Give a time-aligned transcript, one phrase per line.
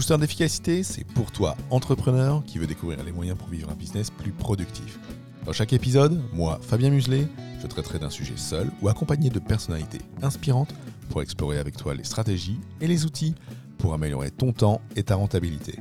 [0.00, 4.08] Booster d'efficacité, c'est pour toi, entrepreneur, qui veut découvrir les moyens pour vivre un business
[4.08, 4.98] plus productif.
[5.44, 7.28] Dans chaque épisode, moi, Fabien Muselet,
[7.60, 10.74] je traiterai d'un sujet seul ou accompagné de personnalités inspirantes
[11.10, 13.34] pour explorer avec toi les stratégies et les outils
[13.76, 15.78] pour améliorer ton temps et ta rentabilité.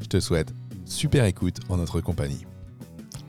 [0.00, 2.44] Je te souhaite une super écoute en notre compagnie.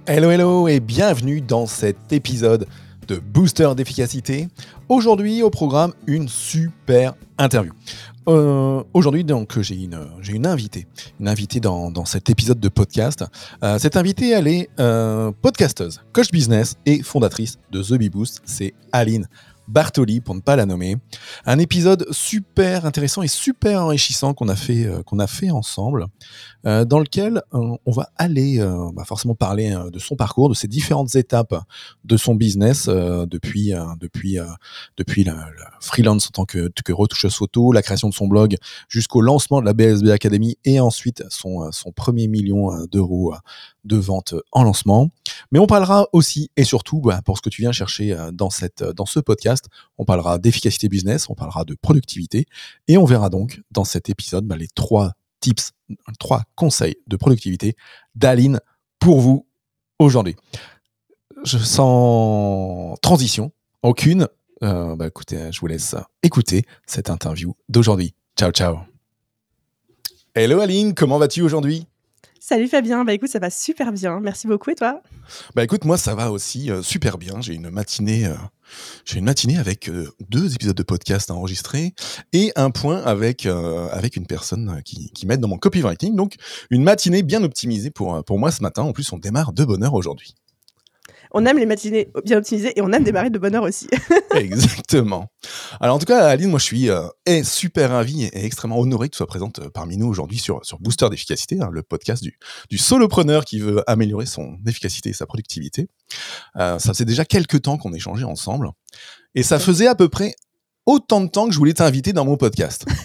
[0.08, 2.66] Hello hello et bienvenue dans cet épisode
[3.08, 4.48] de Booster d'efficacité.
[4.90, 7.74] Aujourd'hui au programme une super interview.
[8.28, 10.88] Euh, Aujourd'hui, donc, j'ai une, une invitée,
[11.20, 13.26] une invitée dans, dans cet épisode de podcast.
[13.64, 18.42] Euh, cette invitée, elle est euh, podcasteuse, coach business et fondatrice de The Bee Boost.
[18.46, 19.28] C'est Aline
[19.68, 20.98] Bartoli, pour ne pas la nommer.
[21.46, 26.08] Un épisode super intéressant et super enrichissant qu'on a fait, euh, qu'on a fait ensemble,
[26.66, 28.60] euh, dans lequel euh, on va aller
[28.94, 31.56] bah, forcément parler de son parcours, de ses différentes étapes
[32.04, 34.38] de son business depuis, depuis,
[34.98, 35.50] depuis la
[35.80, 38.56] freelance en tant que, que retoucheuse photo, la création de son blog,
[38.88, 43.34] jusqu'au lancement de la BSB Academy et ensuite son, son premier million d'euros
[43.84, 45.10] de vente en lancement.
[45.52, 48.84] Mais on parlera aussi et surtout, bah, pour ce que tu viens chercher dans, cette,
[48.84, 49.61] dans ce podcast,
[49.98, 52.46] on parlera d'efficacité business, on parlera de productivité
[52.88, 55.72] et on verra donc dans cet épisode bah, les trois tips,
[56.20, 57.76] trois conseils de productivité
[58.16, 58.60] d'Aline
[59.00, 59.48] pour vous
[60.00, 60.36] aujourd'hui.
[61.44, 63.52] Je sens transition,
[63.82, 64.28] aucune.
[64.64, 68.14] Euh, bah, écoutez, je vous laisse écouter cette interview d'aujourd'hui.
[68.38, 68.78] Ciao, ciao.
[70.34, 71.88] Hello Aline, comment vas-tu aujourd'hui?
[72.44, 74.20] Salut Fabien, bah écoute, ça va super bien.
[74.20, 75.04] Merci beaucoup et toi?
[75.54, 77.40] Bah écoute, moi ça va aussi euh, super bien.
[77.40, 78.34] J'ai une matinée, euh,
[79.06, 81.94] j'ai une matinée avec euh, deux épisodes de podcast à enregistrer
[82.34, 86.16] et un point avec avec une personne qui, qui m'aide dans mon copywriting.
[86.16, 86.38] Donc
[86.72, 88.82] une matinée bien optimisée pour pour moi ce matin.
[88.82, 90.34] En plus, on démarre de bonne heure aujourd'hui.
[91.34, 93.88] On aime les matinées bien optimisées et on aime démarrer de bonne heure aussi.
[94.36, 95.28] Exactement.
[95.80, 98.80] Alors en tout cas, Aline, moi je suis euh, est super ravi et, et extrêmement
[98.80, 101.84] honoré que tu sois présente euh, parmi nous aujourd'hui sur, sur Booster d'efficacité, hein, le
[101.84, 102.38] podcast du,
[102.70, 105.88] du solopreneur qui veut améliorer son efficacité et sa productivité.
[106.58, 108.70] Euh, ça faisait déjà quelques temps qu'on échangeait ensemble
[109.34, 110.36] et ça faisait à peu près
[110.86, 112.86] autant de temps que je voulais t'inviter dans mon podcast.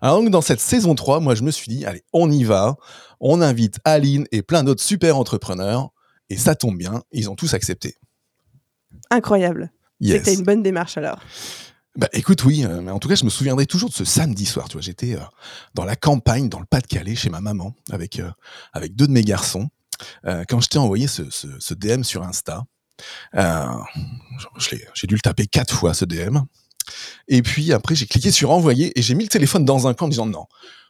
[0.00, 2.74] Alors donc dans cette saison 3, moi je me suis dit, allez, on y va,
[3.20, 5.90] on invite Aline et plein d'autres super entrepreneurs
[6.32, 7.96] et ça tombe bien, ils ont tous accepté.
[9.10, 9.70] Incroyable.
[10.00, 10.22] Yes.
[10.22, 11.20] t'as une bonne démarche alors.
[11.94, 14.46] Bah écoute, oui, euh, mais en tout cas, je me souviendrai toujours de ce samedi
[14.46, 14.66] soir.
[14.68, 15.20] Tu vois, j'étais euh,
[15.74, 18.30] dans la campagne, dans le Pas-de-Calais, chez ma maman, avec euh,
[18.72, 19.68] avec deux de mes garçons.
[20.24, 22.64] Quand je t'ai envoyé ce, ce, ce DM sur Insta,
[23.34, 26.38] j'ai dû le taper quatre fois ce DM.
[27.28, 30.06] Et puis après, j'ai cliqué sur envoyer et j'ai mis le téléphone dans un coin
[30.06, 30.46] en disant non,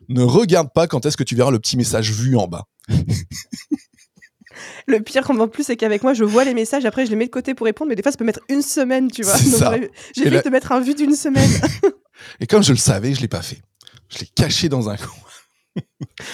[0.08, 2.64] ne regarde pas quand est-ce que tu verras le petit message vu en bas.
[4.86, 7.26] Le pire en plus, c'est qu'avec moi, je vois les messages, après je les mets
[7.26, 9.36] de côté pour répondre, mais des fois ça peut mettre une semaine, tu vois.
[9.36, 11.50] J'ai fait là- de mettre un vu d'une semaine.
[12.40, 13.60] Et comme je le savais, je l'ai pas fait.
[14.08, 15.08] Je l'ai caché dans un coin.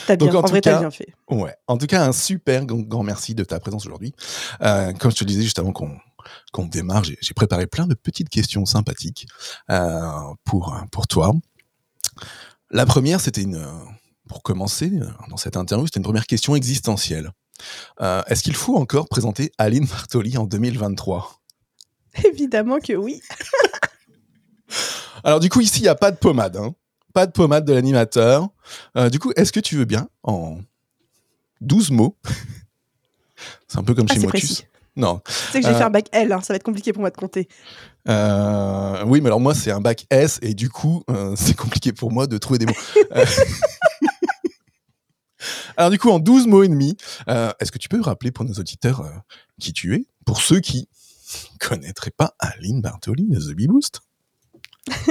[0.09, 1.15] T'as Donc, bien, en en, tout vrai, cas- t'as bien fait.
[1.31, 1.55] Ouais.
[1.69, 4.13] En tout cas, un super grand, grand merci de ta présence aujourd'hui.
[4.63, 5.97] Euh, comme je te le disais juste avant qu'on
[6.53, 9.27] qu'on démarre, j'ai j'ai préparé plein de petites questions sympathiques
[9.71, 10.01] euh,
[10.45, 11.33] pour pour toi.
[12.71, 13.65] La première, c'était une
[14.29, 17.31] pour commencer euh, dans cette interview, c'était une première question existentielle.
[18.01, 21.41] Euh, Est-ce qu'il faut encore présenter Aline Bartoli en 2023
[22.25, 23.21] Évidemment que oui.
[25.25, 26.57] Alors du coup, ici, il n'y a pas de pommade.
[26.57, 26.75] Hein.
[27.15, 28.49] Pas de pommade de l'animateur.
[28.97, 30.59] Euh, du coup, est-ce que tu veux bien, en
[31.61, 32.17] 12 mots,
[33.67, 34.41] c'est un peu comme Ah, chez c'est Motus.
[34.49, 34.65] précis.
[34.97, 35.21] Non.
[35.25, 37.01] Tu sais que je vais Euh, faire bac L, hein, ça va être compliqué pour
[37.01, 37.49] moi de compter.
[38.09, 41.93] Euh, oui, mais alors moi, c'est un bac S et du coup, euh, c'est compliqué
[41.93, 42.73] pour moi de trouver des mots.
[45.79, 46.97] Alors du coup, en 12 mots et demi,
[47.29, 49.11] euh, est-ce que tu peux rappeler pour nos auditeurs euh,
[49.61, 50.89] qui tu es, pour ceux qui
[51.61, 54.01] connaîtraient pas Aline Bartoli de The Bee Boost?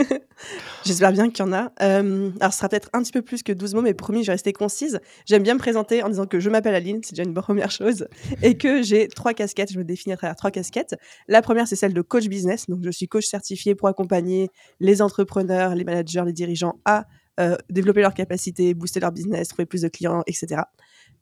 [0.86, 1.72] J'espère bien qu'il y en a.
[1.82, 4.28] Euh, alors, ce sera peut-être un petit peu plus que 12 mots, mais promis, je
[4.28, 5.00] vais rester concise.
[5.26, 8.10] J'aime bien me présenter en disant que je m'appelle Aline, c'est déjà une première chose,
[8.42, 9.72] et que j'ai trois casquettes.
[9.72, 10.96] Je me définis à travers trois casquettes.
[11.30, 12.66] La première, c'est celle de coach business.
[12.68, 14.50] Donc, je suis coach certifié pour accompagner
[14.82, 17.06] les entrepreneurs, les managers, les dirigeants à
[17.40, 20.62] euh, développer leurs capacités, booster leur business, trouver plus de clients, etc.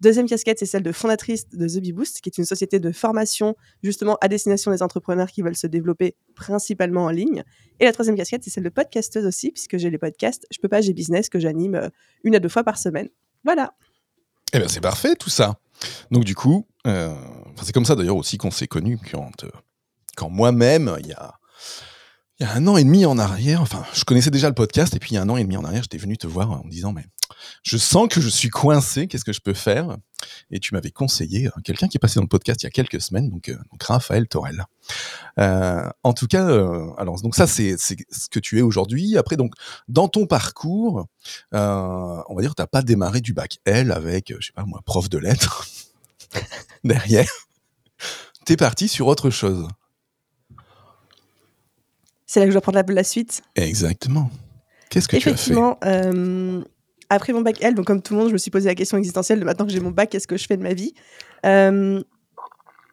[0.01, 2.92] Deuxième casquette, c'est celle de fondatrice de The Bee Boost, qui est une société de
[2.92, 7.44] formation justement à destination des entrepreneurs qui veulent se développer principalement en ligne.
[7.80, 10.68] Et la troisième casquette, c'est celle de podcasteuse aussi, puisque j'ai les podcasts Je peux
[10.68, 11.90] pas, j'ai business que j'anime euh,
[12.24, 13.10] une à deux fois par semaine.
[13.44, 13.74] Voilà.
[14.54, 15.60] Eh bien, c'est parfait tout ça.
[16.12, 17.13] Donc du coup, euh,
[17.62, 19.45] c'est comme ça d'ailleurs aussi qu'on s'est connus quand,
[20.16, 21.36] quand moi-même, il y a
[22.40, 24.94] il y a un an et demi en arrière, enfin, je connaissais déjà le podcast,
[24.96, 26.52] et puis il y a un an et demi en arrière, j'étais venu te voir
[26.52, 27.06] en me disant, mais
[27.64, 29.96] je sens que je suis coincé, qu'est-ce que je peux faire?
[30.52, 32.72] Et tu m'avais conseillé euh, quelqu'un qui est passé dans le podcast il y a
[32.72, 34.66] quelques semaines, donc, euh, Raphaël Torel.
[35.40, 39.18] Euh, en tout cas, euh, alors donc ça c'est ce que tu es aujourd'hui.
[39.18, 39.54] Après donc
[39.88, 41.06] dans ton parcours,
[41.54, 44.81] euh, on va dire t'as pas démarré du bac L avec je sais pas moi
[44.86, 45.68] prof de lettres
[46.84, 47.31] derrière.
[48.46, 49.68] T'es parti sur autre chose.
[52.36, 53.44] C'est là que je dois prendre la, la suite.
[53.56, 54.30] Exactement.
[54.90, 55.30] Qu'est-ce que tu as fait?
[55.30, 56.62] Effectivement, euh,
[57.10, 58.98] après mon bac L, donc comme tout le monde, je me suis posé la question
[58.98, 60.94] existentielle de maintenant que j'ai mon bac, qu'est-ce que je fais de ma vie?
[61.46, 62.04] Euh,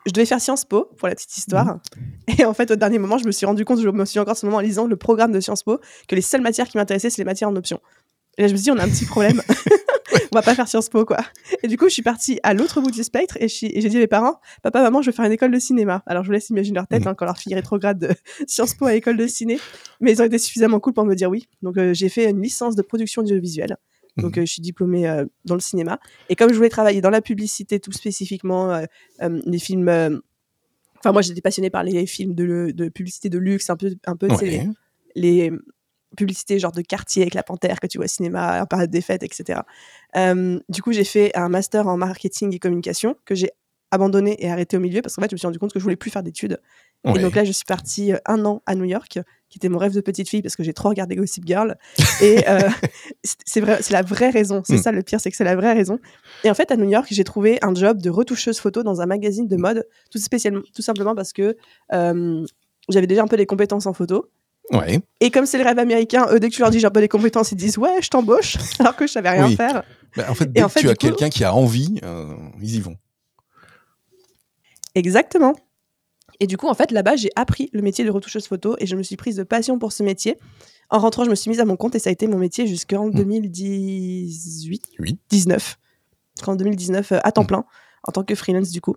[0.07, 1.67] Je devais faire Sciences Po, pour la petite histoire.
[1.67, 2.37] Mhm.
[2.39, 4.37] Et en fait, au dernier moment, je me suis rendu compte, je me suis encore
[4.37, 7.11] ce moment en lisant le programme de Sciences Po, que les seules matières qui m'intéressaient,
[7.11, 7.81] c'est les matières en option.
[8.39, 9.43] Et là, je me suis dit, on a un petit problème.
[10.33, 11.19] on va pas faire Sciences Po, quoi.
[11.63, 14.01] Et du coup, je suis partie à l'autre bout du spectre et j'ai dit à
[14.01, 16.03] mes parents, papa, maman, je vais faire une école de cinéma.
[16.07, 17.09] Alors, je vous laisse imaginer leur tête Mhm.
[17.09, 18.09] hein, quand leur fille rétrograde de
[18.49, 19.59] Sciences Po à école de ciné.
[20.01, 21.49] Mais ils ont été suffisamment cool pour me dire oui.
[21.63, 23.77] Donc, euh, j'ai fait une licence de production audiovisuelle.
[24.17, 24.43] Donc, Mhm.
[24.43, 25.99] euh, je suis diplômée euh, dans le cinéma.
[26.29, 28.81] Et comme je voulais travailler dans la publicité, tout spécifiquement,
[29.21, 30.23] les films.
[30.99, 34.17] Enfin, moi, j'étais passionnée par les films de, de publicité de luxe, un peu, un
[34.17, 34.69] peu Ouais.
[35.17, 35.51] les
[36.17, 39.01] publicités genre de quartier avec la panthère que tu vois au cinéma, en période des
[39.01, 39.61] fêtes, etc.
[40.17, 43.51] Euh, du coup, j'ai fait un master en marketing et communication que j'ai
[43.91, 45.85] abandonné et arrêté au milieu parce qu'en fait, je me suis rendu compte que je
[45.85, 46.59] voulais plus faire d'études.
[47.05, 47.15] Ouais.
[47.17, 49.19] Et donc là, je suis partie euh, un an à New York,
[49.51, 51.77] qui était mon rêve de petite fille parce que j'ai trop regardé Gossip Girl.
[52.23, 52.61] Et euh,
[53.25, 54.63] c'est- c'est vrai, c'est la vraie raison.
[54.65, 54.83] C'est Mm.
[54.83, 55.99] ça le pire, c'est que c'est la vraie raison.
[56.45, 59.07] Et en fait, à New York, j'ai trouvé un job de retoucheuse photo dans un
[59.07, 61.57] magazine de mode, tout spécialement, tout simplement parce que
[61.93, 62.47] euh,
[62.89, 64.31] j'avais déjà un peu des compétences en photo.
[64.73, 65.01] Ouais.
[65.21, 67.01] Et comme c'est le rêve américain, eux, dès que tu leur dis j'ai un peu
[67.01, 69.57] des compétences, ils disent ouais, je t'embauche, alors que je savais rien Oui.
[69.57, 69.83] faire.
[70.17, 72.35] Bah, en fait, dès en que fait, tu as coup- quelqu'un qui a envie, euh,
[72.61, 72.97] ils y vont.
[74.95, 75.55] Exactement.
[76.41, 78.97] Et du coup, en fait, là-bas, j'ai appris le métier de retoucheuse photo et je
[78.97, 80.39] me suis prise de passion pour ce métier.
[80.91, 82.67] En rentrant, je me suis mise à mon compte et ça a été mon métier
[82.67, 85.19] jusqu'en 2018, Oui.
[85.31, 85.79] 19.
[86.37, 87.47] Jusqu'en 2019, euh, à temps Mm.
[87.47, 87.65] plein,
[88.07, 88.97] en tant que freelance, du coup.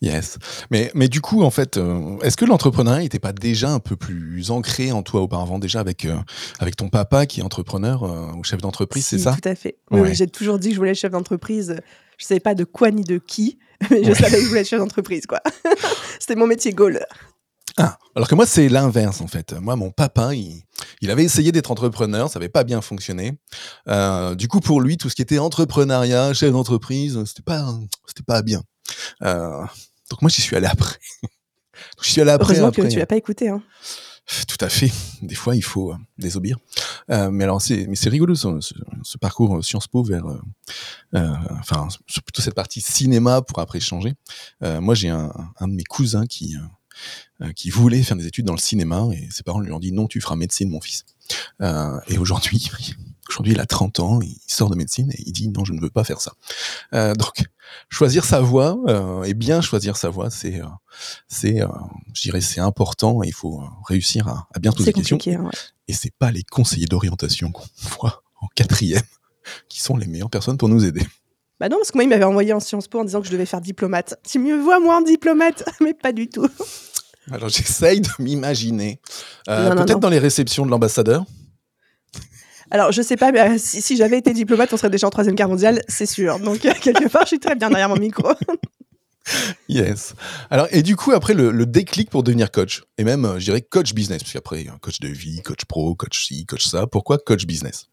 [0.00, 0.38] Yes.
[0.70, 3.96] Mais, mais du coup, en fait, euh, est-ce que l'entrepreneuriat n'était pas déjà un peu
[3.96, 6.16] plus ancré en toi auparavant, déjà avec, euh,
[6.60, 9.36] avec ton papa qui est entrepreneur euh, ou chef d'entreprise, c'est Si, ça?
[9.40, 9.76] Tout à fait.
[9.90, 10.14] Oui, Ouais.
[10.14, 11.76] j'ai toujours dit que je voulais être chef d'entreprise.
[12.16, 13.58] Je savais pas de quoi ni de qui,
[13.90, 14.14] mais je Ouais.
[14.14, 15.40] savais que je voulais être chef d'entreprise, quoi.
[16.20, 17.04] C'était mon métier goal.
[17.76, 19.52] Ah, alors que moi, c'est l'inverse, en fait.
[19.60, 20.62] Moi, mon papa, il,
[21.00, 23.38] il avait essayé d'être entrepreneur, ça n'avait pas bien fonctionné.
[23.88, 27.64] Euh, du coup, pour lui, tout ce qui était entrepreneuriat, chef d'entreprise, c'était pas,
[28.06, 28.62] c'était pas bien.
[29.22, 29.64] Euh,
[30.10, 30.96] donc moi, j'y suis allé après.
[32.02, 32.52] j'y suis allé après.
[32.54, 32.82] Heureusement après.
[32.82, 33.48] que tu l'as pas écouté.
[33.48, 33.62] Hein.
[34.46, 34.90] Tout à fait.
[35.22, 36.58] Des fois, il faut euh, désobéir.
[37.10, 40.26] Euh, mais alors, c'est, mais c'est rigolo ce, ce, ce parcours euh, Sciences Po vers,
[40.26, 40.38] euh,
[41.14, 41.88] euh, enfin,
[42.24, 44.14] plutôt cette partie cinéma pour après changer.
[44.62, 48.26] Euh, moi, j'ai un, un de mes cousins qui, euh, euh, qui voulait faire des
[48.26, 50.80] études dans le cinéma et ses parents lui ont dit non, tu feras médecine, mon
[50.80, 51.04] fils.
[51.62, 52.70] Euh, et aujourd'hui,
[53.28, 55.80] aujourd'hui, il a 30 ans, il sort de médecine et il dit non, je ne
[55.80, 56.32] veux pas faire ça.
[56.94, 57.44] Euh, donc,
[57.88, 60.66] choisir sa voie euh, et bien choisir sa voie, c'est, euh,
[61.28, 61.60] c'est,
[62.14, 63.22] je dirais, c'est important.
[63.22, 65.18] Et il faut réussir à, à bien poser C'est des questions.
[65.34, 65.50] hein, ouais.
[65.88, 67.66] Et c'est pas les conseillers d'orientation qu'on
[68.00, 69.02] voit en quatrième
[69.68, 71.06] qui sont les meilleures personnes pour nous aider.
[71.60, 73.32] Bah non, parce que moi, il m'avait envoyé en Sciences Po en disant que je
[73.32, 74.14] devais faire diplomate.
[74.28, 76.46] Tu mieux vois, moi, en diplomate, mais pas du tout.
[77.30, 79.00] Alors j'essaye de m'imaginer.
[79.48, 81.24] Euh, Peut-être dans les réceptions de l'ambassadeur.
[82.70, 85.10] Alors, je sais pas, mais euh, si, si j'avais été diplomate, on serait déjà en
[85.10, 86.38] Troisième Guerre mondiale, c'est sûr.
[86.38, 88.28] Donc, euh, quelque part, je suis très bien derrière mon micro.
[89.68, 90.14] Yes.
[90.48, 93.44] Alors, et du coup, après, le, le déclic pour devenir coach, et même, euh, je
[93.44, 96.86] dirais, coach business, parce qu'après, un coach de vie, coach pro, coach ci, coach ça.
[96.86, 97.90] Pourquoi coach business?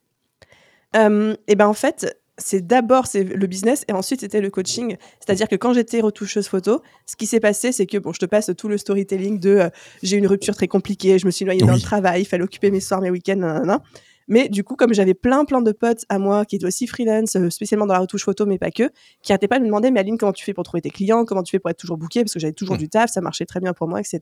[0.94, 4.98] Et ben en fait, c'est d'abord c'est le business et ensuite c'était le coaching.
[5.20, 8.26] C'est-à-dire que quand j'étais retoucheuse photo, ce qui s'est passé, c'est que bon, je te
[8.26, 9.70] passe tout le storytelling de euh,
[10.04, 12.44] j'ai eu une rupture très compliquée, je me suis noyée dans le travail, il fallait
[12.44, 13.82] occuper mes soirs, mes week-ends, nanana.
[14.28, 17.36] Mais du coup, comme j'avais plein plein de potes à moi qui étaient aussi freelance,
[17.36, 18.90] euh, spécialement dans la retouche photo, mais pas que,
[19.22, 21.26] qui arrêtaient pas de me demander, mais Aline, comment tu fais pour trouver tes clients,
[21.26, 22.80] comment tu fais pour être toujours booké, parce que j'avais toujours Mm.
[22.80, 24.20] du taf, ça marchait très bien pour moi, etc.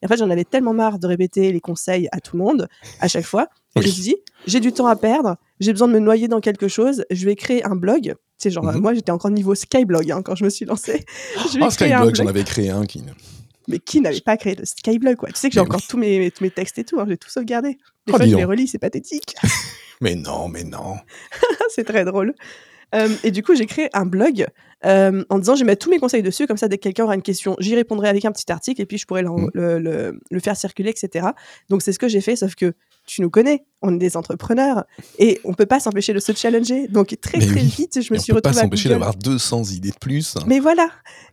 [0.00, 2.68] Et en fait, j'en avais tellement marre de répéter les conseils à tout le monde
[3.00, 3.48] à chaque fois.
[3.76, 3.82] Oui.
[3.82, 4.16] Je me suis dit,
[4.46, 7.36] j'ai du temps à perdre, j'ai besoin de me noyer dans quelque chose, je vais
[7.36, 8.14] créer un blog.
[8.38, 8.80] C'est genre, Mhm.
[8.80, 11.04] moi j'étais encore niveau Skyblog hein, quand je me suis lancée.
[11.52, 13.02] Je vais Oh, créer un Skyblog, j'en avais créé un qui.
[13.68, 15.28] Mais qui n'avait pas créé le Skyblog quoi?
[15.30, 17.78] Tu sais que j'ai encore tous, mes, textes et tout, hein, j'ai tout sauvegardé.
[18.06, 19.34] Des Oh, fois je les relis, c'est pathétique.
[20.00, 20.96] Mais non, mais non.
[21.68, 22.34] c'est très drôle.
[22.94, 24.46] Euh, et du coup, j'ai créé un blog
[24.84, 27.04] euh, en disant je vais mettre tous mes conseils dessus, comme ça, dès que quelqu'un
[27.04, 29.50] aura une question, j'y répondrai avec un petit article et puis je Mhm.
[29.54, 31.26] le, le- le faire circuler, etc.
[31.68, 32.72] Donc, c'est ce que j'ai fait, sauf que
[33.04, 34.84] tu nous connais, on est des entrepreneurs
[35.18, 36.86] et on peut pas s'empêcher de se challenger.
[36.88, 37.66] Donc très Mais très oui.
[37.66, 40.36] vite, je me suis on peut pas retrouvée à s'empêcher d'avoir 200 idées de plus.
[40.46, 40.88] Mais voilà.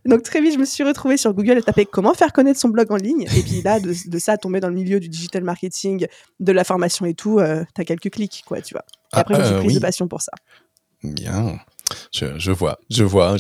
[0.06, 2.70] Donc très vite, je me suis retrouvée sur Google et tapé comment faire connaître son
[2.70, 3.28] blog en ligne.
[3.38, 6.08] Et puis là, de, de ça tomber dans le milieu du digital marketing,
[6.40, 8.84] de la formation et tout, euh, t'as quelques clics, quoi, tu vois.
[8.90, 9.76] Et Ah, après, suis euh, prise oui.
[9.76, 10.32] de passion pour ça.
[11.04, 11.60] Bien.
[12.14, 13.36] Je, je vois, je vois.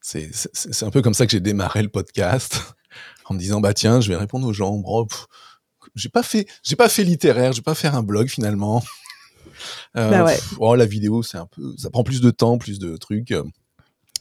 [0.00, 2.60] C'est un peu comme ça que j'ai démarré le podcast,
[3.26, 4.72] en me disant bah tiens, je vais répondre aux gens.
[4.76, 5.06] Bon,
[5.94, 8.82] j'ai pas fait, j'ai pas fait littéraire, je vais pas faire un blog finalement.
[9.96, 10.36] Euh, Bah ouais.
[10.36, 13.30] pff, oh, la vidéo, c'est un peu, ça prend plus de temps, plus de trucs.
[13.32, 13.48] Donc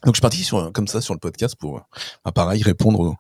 [0.06, 1.82] je suis parti sur comme ça sur le podcast pour,
[2.26, 3.16] bah, pareil, répondre aux-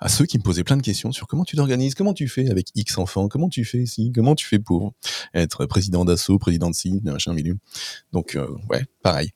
[0.00, 2.50] à ceux qui me posaient plein de questions sur comment tu t'organises, comment tu fais
[2.50, 4.92] avec X enfants, comment tu fais ici, comment tu fais pour
[5.34, 7.56] être président d'assaut, président de ci, machin, milieu.
[8.12, 9.30] Donc, euh, ouais, pareil.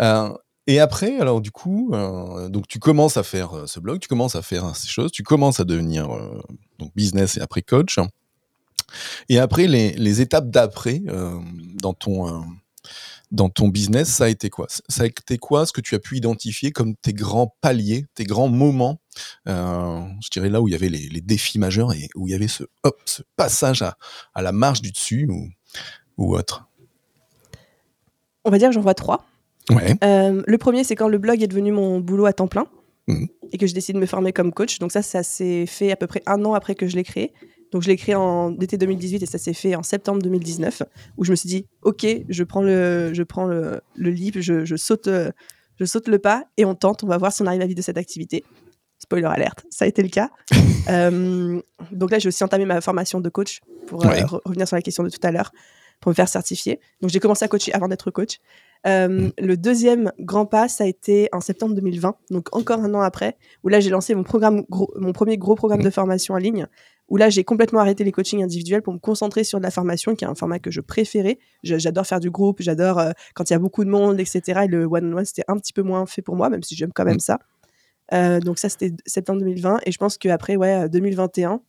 [0.00, 0.32] Euh,
[0.68, 4.08] et après, alors du coup, euh, donc tu commences à faire euh, ce blog, tu
[4.08, 6.42] commences à faire ces choses, tu commences à devenir euh,
[6.78, 7.98] donc business et après coach.
[9.28, 11.38] Et après, les, les étapes d'après euh,
[11.82, 12.44] dans ton
[13.32, 14.66] dans ton business, ça a été quoi?
[14.88, 18.24] Ça a été quoi ce que tu as pu identifier comme tes grands paliers, tes
[18.24, 19.00] grands moments?
[19.48, 22.30] Euh, Je dirais là où il y avait les, les défis majeurs et où il
[22.30, 23.96] y avait ce hop, ce passage à,
[24.34, 25.48] à la marche du dessus ou,
[26.18, 26.66] ou autre.
[28.44, 29.24] On va dire que j'en vois trois.
[29.70, 29.96] Ouais.
[30.04, 32.66] Euh, le premier, c'est quand le blog est devenu mon boulot à temps plein
[33.08, 33.28] Mhm.
[33.52, 34.80] et que j'ai décidé de me former comme coach.
[34.80, 37.32] Donc ça, ça s'est fait à peu près un an après que je l'ai créé.
[37.72, 40.82] Donc je l'ai créé en été 2018 et ça s'est fait en septembre 2019
[41.16, 44.64] où je me suis dit, ok, je prends le, je prends le, le leap, je,
[44.64, 45.08] je saute,
[45.78, 47.76] je saute le pas et on tente, on va voir si on arrive à vivre
[47.76, 48.44] de cette activité.
[48.98, 50.30] Spoiler alerte, ça a été le cas.
[50.88, 54.76] Euh, donc là, j'ai aussi entamé ma formation de coach pour euh, re- revenir sur
[54.76, 55.50] la question de tout à l'heure,
[56.00, 56.78] pour me faire certifier.
[57.00, 58.38] Donc j'ai commencé à coacher avant d'être coach.
[58.86, 59.30] Euh, Mm.
[59.38, 63.36] Le deuxième grand pas, ça a été en septembre 2020, donc encore un an après,
[63.64, 65.84] où là j'ai lancé mon, programme, gros- mon premier gros programme Mm.
[65.84, 66.66] de formation en ligne,
[67.08, 70.14] où là j'ai complètement arrêté les coachings individuels pour me concentrer sur de la formation,
[70.14, 71.38] qui est un format que je préférais.
[71.64, 74.62] J'adore faire du groupe, j'adore euh, quand il y a beaucoup de monde, etc.
[74.64, 77.04] Et le one-on-one, c'était un petit peu moins fait pour moi, même si j'aime quand
[77.04, 77.20] même Mm.
[77.20, 77.38] ça.
[78.12, 79.78] Euh, donc ça, c'était septembre 2020.
[79.84, 81.60] Et je pense qu'après, ouais, euh, 2021,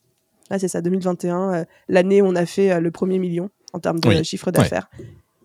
[0.50, 3.98] là c'est ça, 2021, euh, l'année où on a fait le premier million en termes
[3.98, 4.24] de Oui.
[4.24, 4.88] chiffre d'affaires.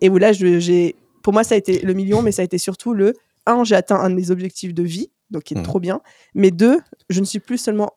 [0.02, 2.58] Et où là, j'ai, pour moi, ça a été le million, mais ça a été
[2.60, 3.14] surtout le
[3.48, 5.64] un, j'ai atteint un de mes objectifs de vie, donc qui est Mhm.
[5.64, 6.02] trop bien.
[6.36, 7.92] Mais deux, je ne suis plus seulement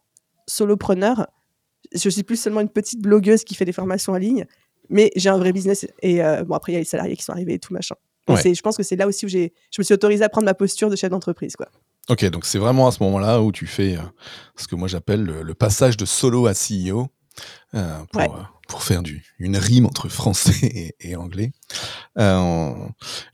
[0.47, 1.27] solopreneur,
[1.95, 4.47] je suis plus seulement une petite blogueuse qui fait des formations en ligne,
[4.89, 5.87] mais j'ai un vrai business.
[6.03, 7.95] Et euh, bon, après, il y a les salariés qui sont arrivés et tout machin.
[8.29, 8.43] Ouais.
[8.55, 10.55] je pense que c'est là aussi où j'ai, je me suis autorisée à prendre ma
[10.55, 11.69] posture de chef d'entreprise, quoi.
[12.09, 14.01] Ok, donc c'est vraiment à ce moment-là où tu fais euh,
[14.57, 17.07] ce que moi j'appelle le, le passage de solo à CEO
[17.75, 18.29] euh, pour, Ouais.
[18.67, 20.55] Pour faire du, une rime entre français
[21.01, 21.53] et, et anglais.
[22.19, 22.75] Euh,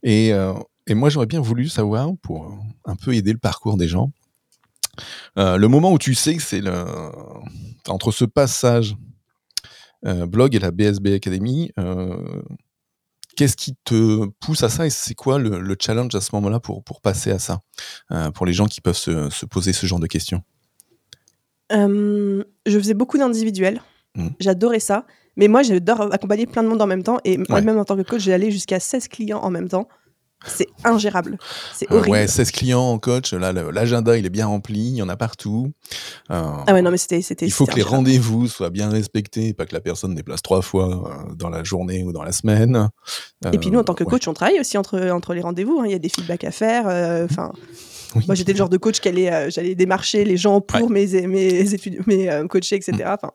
[0.03, 0.55] et, euh,
[0.87, 4.11] et moi j'aurais bien voulu savoir, pour un peu aider le parcours des gens,
[5.39, 6.85] euh, le moment où tu sais que c'est le
[7.89, 8.97] entre ce passage
[10.03, 11.71] blog et la BSB Academy,
[13.37, 16.59] qu'est-ce qui te pousse à ça et c'est quoi le, le challenge à ce moment-là
[16.59, 17.61] pour, pour passer à ça
[18.35, 20.43] pour les gens qui peuvent se, se poser ce genre de questions?
[21.71, 23.81] Je faisais beaucoup d'individuels.
[24.17, 24.35] Mhm.
[24.41, 25.07] J'adorais ça.
[25.37, 27.19] Mais moi, j'adore accompagner plein de monde en même temps.
[27.25, 27.45] Et Ouais.
[27.49, 29.89] moi-même, en tant que coach, j'ai allé jusqu'à 16 clients en même temps.
[30.45, 31.39] C'est ingérable.
[31.73, 32.11] C'est Euh, horrible.
[32.11, 35.15] Ouais, 16 clients en coach, là l'agenda il est bien rempli, il y en a
[35.17, 35.71] partout.
[36.33, 37.23] Euh, Ah ouais, non, mais c'était.
[37.23, 40.61] c'était il faut que les rendez-vous soient bien respectés, pas que la personne déplace trois
[40.61, 40.89] fois
[41.31, 42.89] euh, dans la journée ou dans la semaine.
[43.53, 44.11] Et puis nous, en tant que ouais.
[44.11, 45.79] coach, on travaille aussi entre, entre les rendez-vous.
[45.81, 45.85] hein.
[45.87, 46.87] Il y a des feedbacks à faire.
[47.25, 47.53] Enfin,
[48.17, 48.25] Oui.
[48.27, 51.73] moi, j'étais le genre de coach qui allait, j'allais démarcher les gens pour mes, mes
[51.73, 52.93] études, mes euh, coachés, etc.
[53.07, 53.31] Enfin,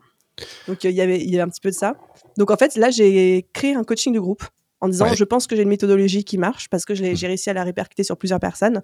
[0.67, 1.96] donc euh, il y avait, il y avait un petit peu de ça.
[2.38, 4.44] Donc en fait, là, j'ai créé un coaching de groupe
[4.82, 5.15] en disant, Ouais.
[5.15, 7.17] je pense que j'ai une méthodologie qui marche parce que je l'ai- Mm.
[7.17, 8.84] j'ai réussi à la répercuter sur plusieurs personnes.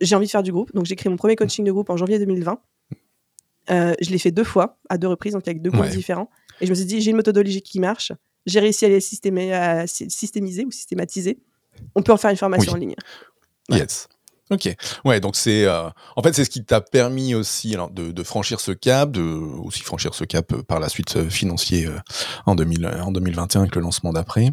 [0.00, 1.96] J'ai envie de faire du groupe, donc j'ai créé mon premier coaching de groupe en
[1.96, 2.60] janvier 2020.
[3.70, 5.90] Euh, je l'ai fait deux fois, à deux reprises, donc avec deux groupes Ouais.
[5.90, 6.30] différents.
[6.60, 8.12] Et je me suis dit, j'ai une méthodologie qui marche.
[8.46, 11.38] J'ai réussi à les à systémiser ou systématiser.
[11.94, 12.76] On peut en faire une formation Oui.
[12.78, 12.94] en ligne.
[13.70, 13.78] Ouais.
[13.78, 14.08] Yes.
[14.50, 14.74] Ok.
[15.04, 18.22] Ouais, donc c'est euh, en fait c'est ce qui t'a permis aussi alors, de, de
[18.22, 21.86] franchir ce cap, de aussi franchir ce cap euh, par la suite euh, financier
[22.46, 24.50] en 2000, en 2021 avec le lancement d'après,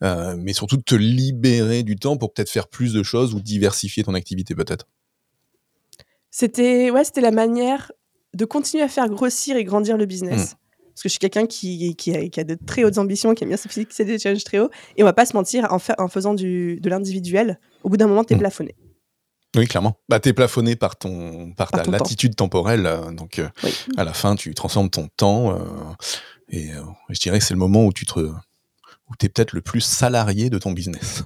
[0.00, 4.04] mais surtout de te libérer du temps pour peut-être faire plus de choses ou diversifier
[4.04, 4.86] ton activité peut-être.
[6.30, 7.92] C'était ouais, c'était la manière
[8.34, 10.52] de continuer à faire grossir et grandir le business.
[10.52, 10.56] Mm.
[10.94, 13.44] Parce que je suis quelqu'un qui, qui, a, qui a de très hautes ambitions, qui
[13.44, 14.70] aime bien se fixer des challenges très hauts.
[14.96, 17.96] Et on va pas se mentir, en, fa- en faisant du, de l'individuel, au bout
[17.96, 18.40] d'un moment, tu es Mm.
[18.40, 18.74] plafonné.
[19.56, 19.98] Oui, clairement.
[20.08, 21.98] Bah, t'es plafonné par ton par, Par ta ton temps.
[21.98, 23.74] latitude temporelle, euh, donc euh, Oui.
[23.96, 25.58] à la fin tu transformes ton temps euh,
[26.48, 29.60] et euh, je dirais que c'est le moment où tu te où t'es peut-être le
[29.60, 31.24] plus salarié de ton business.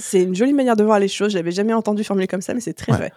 [0.00, 1.32] C'est une jolie manière de voir les choses.
[1.32, 2.98] J'avais jamais entendu formuler comme ça, mais c'est très Ouais.
[2.98, 3.12] vrai.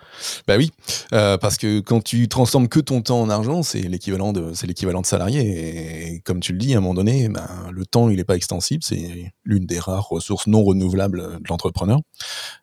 [0.47, 0.71] Bah oui,
[1.13, 4.65] euh, parce que quand tu transformes que ton temps en argent, c'est l'équivalent de, c'est
[4.67, 6.13] l'équivalent de salarié.
[6.15, 8.35] Et, comme tu le dis, à un moment donné, ben, le temps, il n'est pas
[8.35, 8.83] extensible.
[8.83, 11.99] C'est l'une des rares ressources non renouvelables de l'entrepreneur.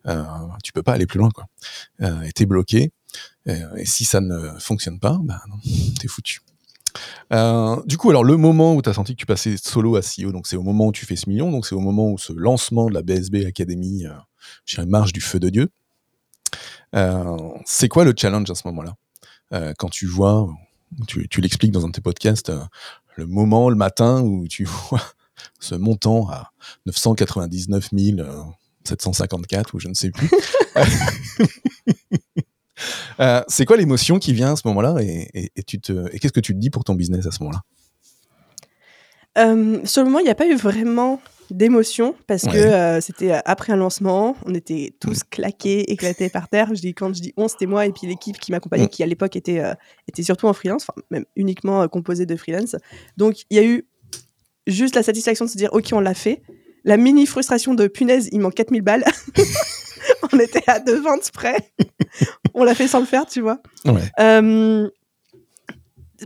[0.07, 0.25] Euh,
[0.65, 1.47] tu peux pas aller plus loin, quoi.
[2.03, 2.91] Euh, et t'es bloqué.
[3.49, 5.57] Euh, et si ça ne fonctionne pas, ben non,
[6.01, 6.41] t'es foutu.
[7.33, 10.01] Euh, du coup, alors le moment où tu as senti que tu passais solo à
[10.01, 12.19] CEO, donc c'est au moment où tu fais ce million, donc c'est au moment où
[12.19, 14.13] ce lancement de la BSB Academy, euh,
[14.67, 15.69] dirais, marche du feu de Dieu.
[16.95, 18.95] Euh, c'est quoi le challenge à ce moment-là?
[19.53, 20.49] Euh, Quand tu vois,
[21.07, 22.53] tu, tu l'expliques dans un de tes podcasts,
[23.17, 25.03] le moment le matin où tu vois
[25.61, 26.53] ce montant à
[26.87, 27.91] 999
[28.85, 30.31] 754 ou je ne sais plus.
[33.21, 36.19] Euh, c'est quoi l'émotion qui vient à ce moment-là et, et- et tu te, et
[36.19, 37.63] qu'est-ce que tu te dis pour ton business à ce moment-là?
[39.39, 41.21] Euh, sur le moment, il n'y a pas eu vraiment
[41.51, 44.37] d'émotion parce que euh, c'était euh, après un lancement.
[44.45, 46.69] On était tous claqués, éclatés par terre.
[46.75, 49.07] Je dis, quand je dis on, c'était moi et puis l'équipe qui m'accompagnait, qui à
[49.07, 49.73] l'époque était, euh,
[50.09, 52.77] était surtout en freelance, enfin, même uniquement euh, composée de freelance.
[53.17, 53.87] Donc il y a eu
[54.67, 56.43] juste la satisfaction de se dire, ok, on l'a fait.
[56.85, 59.05] La mini frustration de punaise, il manque 4000 balles.
[60.33, 61.57] on était à deux ventes près.
[62.59, 63.59] On l'a fait sans le faire, tu vois.
[63.85, 64.03] Ouais.
[64.21, 64.89] Euh,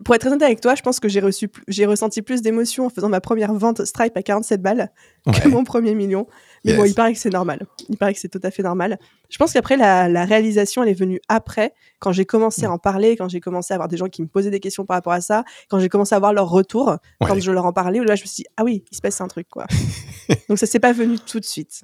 [0.06, 2.40] pour être très honnête avec toi, je pense que j'ai reçu, pl- j'ai ressenti plus
[2.40, 4.90] d'émotions en faisant ma première vente Stripe à 47 balles
[5.26, 6.26] que mon premier million.
[6.64, 7.66] Mais bon, il paraît que c'est normal.
[7.90, 8.98] Il paraît que c'est tout à fait normal.
[9.28, 12.72] Je pense qu'après, la, la réalisation, elle est venue après, quand j'ai commencé à Mm.
[12.72, 14.94] en parler, quand j'ai commencé à avoir des gens qui me posaient des questions par
[14.96, 18.00] rapport à ça, quand j'ai commencé à avoir leur retour, quand je leur en parlais,
[18.00, 19.66] où là, je me suis dit, ah oui, il se passe un truc, quoi.
[20.48, 21.82] Donc ça s'est pas venu tout de suite.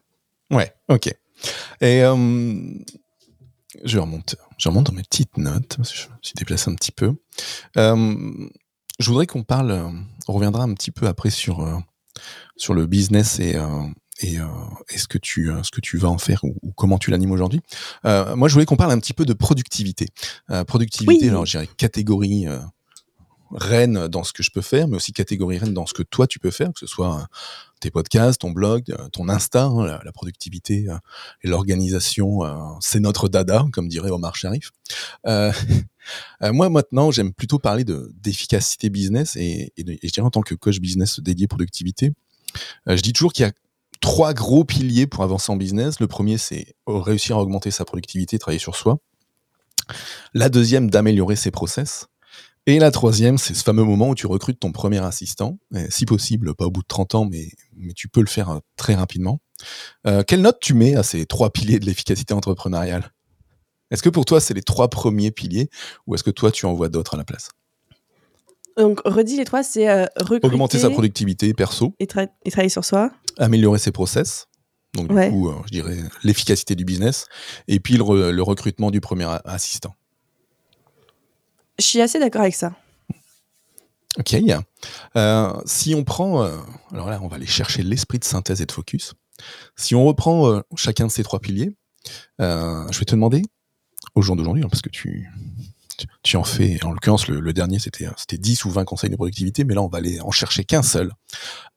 [0.51, 1.09] Ouais, ok.
[1.83, 2.15] Et euh,
[3.85, 5.77] je remonte, je remonte dans mes petites notes.
[5.77, 7.15] parce que Je me suis déplacé un petit peu.
[7.77, 8.49] Euh,
[8.99, 9.71] je voudrais qu'on parle.
[9.71, 9.89] euh,
[10.29, 11.77] On reviendra un petit peu après sur euh,
[12.57, 13.83] sur le business et euh,
[14.21, 14.39] et,
[14.91, 17.31] et ce que tu ce que tu vas en faire ou, ou comment tu l'animes
[17.31, 17.61] aujourd'hui.
[18.05, 20.09] Moi, je voulais qu'on parle un petit peu de productivité.
[20.67, 21.29] Productivité, Oui.
[21.29, 22.47] alors je dirais catégorie.
[23.53, 26.27] Reine dans ce que je peux faire, mais aussi catégorie reine dans ce que toi
[26.27, 27.25] tu peux faire, que ce soit euh,
[27.81, 30.97] tes podcasts, ton blog, euh, ton Insta, hein, la, productivité euh,
[31.43, 32.41] et l'organisation,
[32.81, 34.71] c'est notre dada, comme dirait Omar Sharif.
[35.25, 40.55] Moi maintenant, j'aime plutôt parler de d'efficacité business et, et, je dirais en tant que
[40.55, 42.13] coach business dédié productivité,
[42.87, 43.53] je dis toujours qu'il y a
[44.01, 46.01] trois gros piliers pour avancer en business.
[46.01, 48.99] Le premier, c'est réussir à augmenter sa productivité, travailler sur soi.
[50.35, 52.07] La deuxième, d'améliorer ses process.
[52.69, 55.59] Et la troisième, c'est ce fameux moment où tu recrutes ton premier assistant,
[55.89, 58.59] si possible, pas au bout de 30 ans, mais, mais tu peux le faire euh,
[58.77, 59.41] très rapidement.
[60.07, 63.11] Euh, quelle note tu mets à ces trois piliers de l'efficacité entrepreneuriale?
[63.91, 65.71] Est-ce que pour toi, c'est les trois premiers piliers,
[66.07, 67.49] ou est-ce que toi, tu en vois d'autres à la place?
[68.77, 72.69] Donc, redis les trois, c'est euh, recruter Augmenter sa productivité perso, et, tra- et travailler
[72.69, 73.11] sur soi.
[73.39, 74.47] améliorer ses process,
[74.93, 75.31] donc du Ouais.
[75.31, 77.29] coup, euh, je dirais l'efficacité du business,
[77.67, 79.95] et puis le, re- le recrutement du premier assistant.
[81.79, 82.73] Je suis assez d'accord avec ça.
[84.19, 84.37] Ok.
[85.17, 86.57] Euh, si on prend, euh,
[86.93, 89.15] alors là, on va aller chercher l'esprit de synthèse et de focus.
[89.77, 91.71] Si on reprend euh, chacun de ces trois piliers,
[92.39, 93.43] je vais te demander,
[94.15, 95.31] au jour d'aujourd'hui, hein, parce que tu,
[96.23, 99.63] tu, en fais, en l'occurrence, le, dernier, c'était c'était 10 ou 20 conseils de productivité,
[99.63, 101.13] mais là, on va aller en chercher qu'un seul.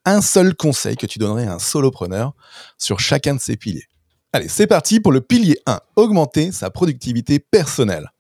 [0.05, 2.33] Un seul conseil que tu donnerais à un solopreneur
[2.79, 3.87] sur chacun de ces piliers.
[4.33, 8.11] Allez, c'est parti pour le pilier 1, augmenter sa productivité personnelle.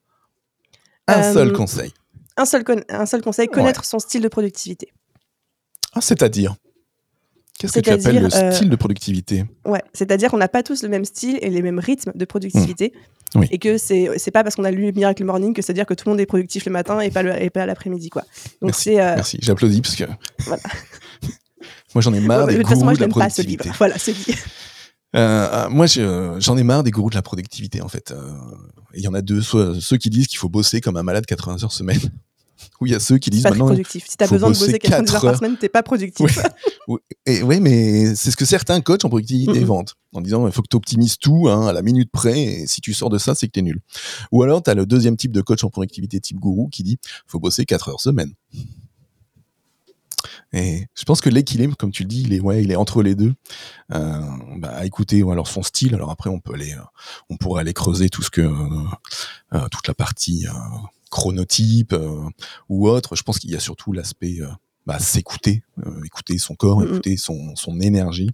[1.07, 1.91] Un Euh, seul conseil.
[2.37, 4.91] Un seul, con- un seul conseil, connaître son style de productivité.
[5.93, 6.55] Ah, c'est-à-dire?
[7.59, 9.45] Qu'est-ce que tu appelles le euh, style de productivité?
[9.65, 12.93] Ouais, c'est-à-dire qu'on n'a pas tous le même style et les mêmes rythmes de productivité.
[12.95, 13.39] Mmh.
[13.39, 13.47] Oui.
[13.51, 16.03] Et que c'est c'est pas parce qu'on a lu Miracle Morning que c'est-à-dire que tout
[16.07, 18.23] le monde est productif le matin et pas, le, et pas l'après-midi, quoi.
[18.61, 20.03] Donc Merci, euh, Merci, j'applaudis parce que
[20.39, 20.61] Voilà.
[21.93, 23.63] moi j'en ai marre des de toute façon, moi, de je n'aime pas ce livre.
[23.77, 24.35] Voilà, c'est dit.
[25.15, 25.19] Euh,
[25.65, 28.11] euh, moi je- j'en ai marre des gourous de la productivité en fait.
[28.11, 28.31] Euh,
[28.93, 31.25] Il y en a deux, soit ceux qui disent qu'il faut bosser comme un malade
[31.25, 31.99] 80 heures semaine,
[32.81, 34.05] ou il y a ceux qui disent pas très productif.
[34.07, 36.39] Si t'as faut besoin de bosser bosser 90 heures par semaine, t'es pas productif.
[36.89, 39.65] Oui, et, oui, mais c'est ce que certains coachs en productivité Mhm.
[39.65, 42.67] vendent, en disant il faut que tu optimises tout hein, à la minute près, et
[42.67, 43.79] si tu sors de ça, c'est que tu es nul.
[44.33, 46.97] Ou alors, tu as le deuxième type de coach en productivité type gourou qui dit
[47.27, 48.33] faut bosser 4 heures semaine.
[50.53, 53.01] Et je pense que l'équilibre, comme tu le dis, il est, ouais, il est entre
[53.03, 53.33] les deux.
[53.93, 54.21] Euh,
[54.57, 55.95] bah, écoutez, ou alors son style.
[55.95, 56.83] Alors après, on peut aller, euh,
[57.29, 58.83] on pourrait aller creuser tout ce que, euh,
[59.53, 60.51] euh, toute la partie euh,
[61.09, 62.27] chronotype euh,
[62.69, 63.15] ou autre.
[63.15, 64.39] Je pense qu'il y a surtout l'aspect
[64.85, 68.31] bah, s'écouter, euh, écouter son corps, écouter son, son énergie,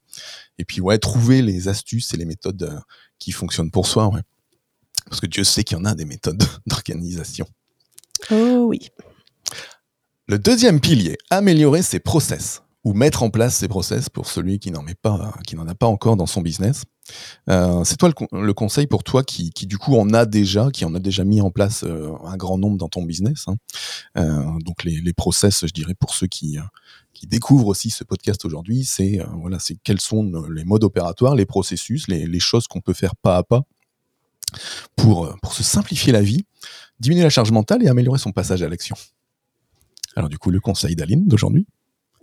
[0.57, 2.79] et puis ouais, trouver les astuces et les méthodes euh,
[3.19, 4.07] qui fonctionnent pour soi.
[4.07, 4.21] Ouais.
[5.09, 7.47] Parce que Dieu sait qu'il y en a des méthodes d'organisation.
[8.31, 8.89] Oh oui.
[10.29, 14.71] Le deuxième pilier, améliorer ses process ou mettre en place ses process pour celui qui
[14.71, 16.83] n'en met pas, qui n'en a pas encore dans son business.
[17.49, 20.93] Euh, c'est toi le, conseil pour toi qui, du coup en a déjà, qui en
[20.95, 23.45] a déjà mis en place euh, un grand nombre dans ton business.
[23.47, 23.55] Hein.
[24.17, 26.57] Euh, donc les, les, process, je dirais, pour ceux qui,
[27.13, 31.45] qui découvrent aussi ce podcast aujourd'hui, c'est voilà, c'est quels sont les modes opératoires, les
[31.45, 33.61] processus, les, les choses qu'on peut faire pas à pas
[34.97, 36.43] pour, pour se simplifier la vie,
[36.99, 38.97] diminuer la charge mentale et améliorer son passage à l'action.
[40.17, 41.67] Alors du coup, le conseil d'Aline d'aujourd'hui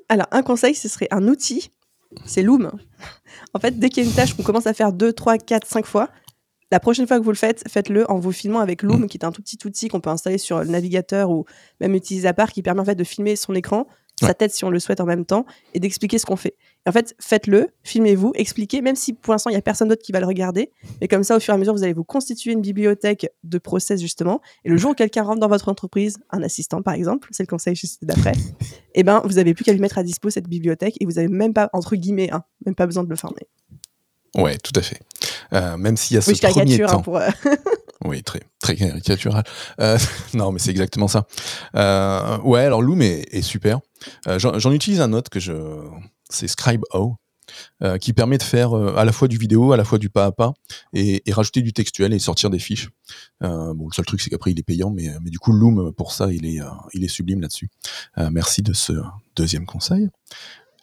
[0.08, 1.70] Alors un conseil, ce serait un outil
[2.26, 2.70] c'est Loom.
[3.54, 5.66] En fait, dès qu'il y a une tâche qu'on commence à faire 2, 3, 4,
[5.66, 6.10] 5 fois,
[6.70, 9.06] la prochaine fois que vous le faites, faites-le en vous filmant avec Loom, mm.
[9.08, 11.44] qui est un tout petit outil qu'on peut installer sur le navigateur ou
[11.80, 13.86] même utiliser à part, qui permet en fait de filmer son écran
[14.20, 16.54] sa tête si on le souhaite en même temps et d'expliquer ce qu'on fait.
[16.86, 20.12] En fait, faites-le, filmez-vous, expliquez, même si pour l'instant il n'y a personne d'autre qui
[20.12, 20.70] va le regarder.
[21.00, 23.58] Mais comme ça, au fur et à mesure, vous allez vous constituer une bibliothèque de
[23.58, 24.40] process justement.
[24.64, 27.48] Et le jour où quelqu'un rentre dans votre entreprise, un assistant par exemple, c'est le
[27.48, 30.48] conseil juste d'après, et eh ben vous n'avez plus qu'à lui mettre à dispo cette
[30.48, 33.48] bibliothèque et vous n'avez même pas, entre guillemets, hein, même pas besoin de le former.
[34.36, 35.00] Ouais, tout à fait.
[35.52, 37.02] Euh, même s'il y a ce premier hein, temps.
[37.02, 37.28] pour, euh,
[38.04, 39.44] Oui, très, très caricatural.
[39.80, 39.98] Euh,
[40.34, 41.26] non, mais c'est exactement ça.
[41.74, 43.80] Euh, ouais, alors Loom est, super.
[44.28, 45.52] Euh, j'en utilise un autre que je,
[46.34, 47.16] c'est Scribe.o,
[48.00, 50.32] qui permet de faire à la fois du vidéo, à la fois du pas à
[50.32, 50.54] pas,
[50.94, 52.88] et, rajouter du textuel et sortir des fiches.
[53.40, 56.12] bon, le seul truc, c'est qu'après, il est payant, mais, mais du coup, Loom, pour
[56.12, 56.60] ça, il est,
[56.94, 57.68] il est sublime là-dessus.
[58.30, 58.92] merci de ce
[59.36, 60.08] deuxième conseil.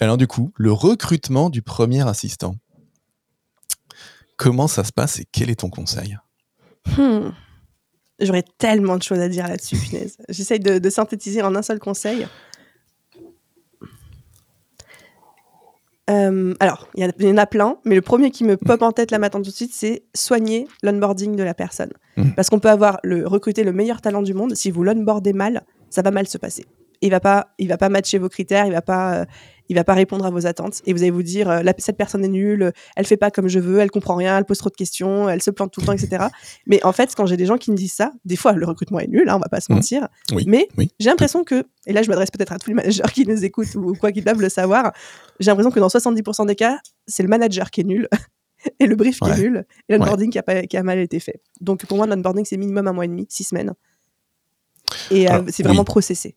[0.01, 2.55] Alors du coup, le recrutement du premier assistant.
[4.35, 6.17] Comment ça se passe et quel est ton conseil?
[6.97, 7.29] Hmm.
[8.19, 10.17] J'aurais tellement de choses à dire là-dessus, punaise.
[10.27, 12.27] J'essaye de, synthétiser en un seul conseil.
[16.09, 19.11] Euh, alors, il y, en a plein, mais le premier qui me pop en tête
[19.11, 21.91] là maintenant tout de suite, c'est soigner l'onboarding de la personne.
[22.17, 22.31] Hmm.
[22.35, 25.63] Parce qu'on peut avoir le recruter le meilleur talent du monde, si vous l'onboardez mal,
[25.89, 26.65] ça va mal se passer.
[27.01, 29.25] Il va pas, il va pas matcher vos critères, il va pas, euh,
[29.69, 32.23] il va pas répondre à vos attentes et vous allez vous dire euh, cette personne
[32.25, 34.75] est nulle, elle fait pas comme je veux, elle comprend rien, elle pose trop de
[34.75, 36.25] questions, elle se plante tout le temps, etc.
[36.67, 38.99] mais en fait, quand j'ai des gens qui me disent ça, des fois le recrutement
[38.99, 39.75] est nul, hein, on va pas se mmh.
[39.75, 40.07] mentir,
[40.47, 40.67] mais
[40.99, 43.75] j'ai l'impression que, et là je m'adresse peut-être à tous les managers qui nous écoutent
[43.75, 44.91] ou quoi qu'ils doivent le savoir,
[45.39, 48.07] j'ai l'impression que dans 70% des cas, c'est le manager qui est nul.
[48.79, 51.41] et le brief qui est nul, et l'onboarding qui, a qui a mal été fait.
[51.61, 53.73] Donc pour moi, l'onboarding, c'est minimum un mois et demi, six semaines.
[55.09, 56.35] Et euh, c'est vraiment processé.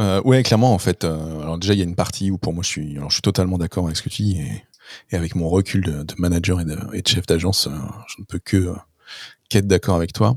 [0.00, 1.04] Euh, ouais, clairement, en fait.
[1.04, 3.14] Euh, alors déjà, il y a une partie où pour moi, je suis, alors, je
[3.14, 4.64] suis totalement d'accord avec ce que tu dis et,
[5.10, 7.70] et avec mon recul de, de manager et de, et de chef d'agence, euh,
[8.08, 8.74] je ne peux que euh,
[9.48, 10.36] qu'être d'accord avec toi.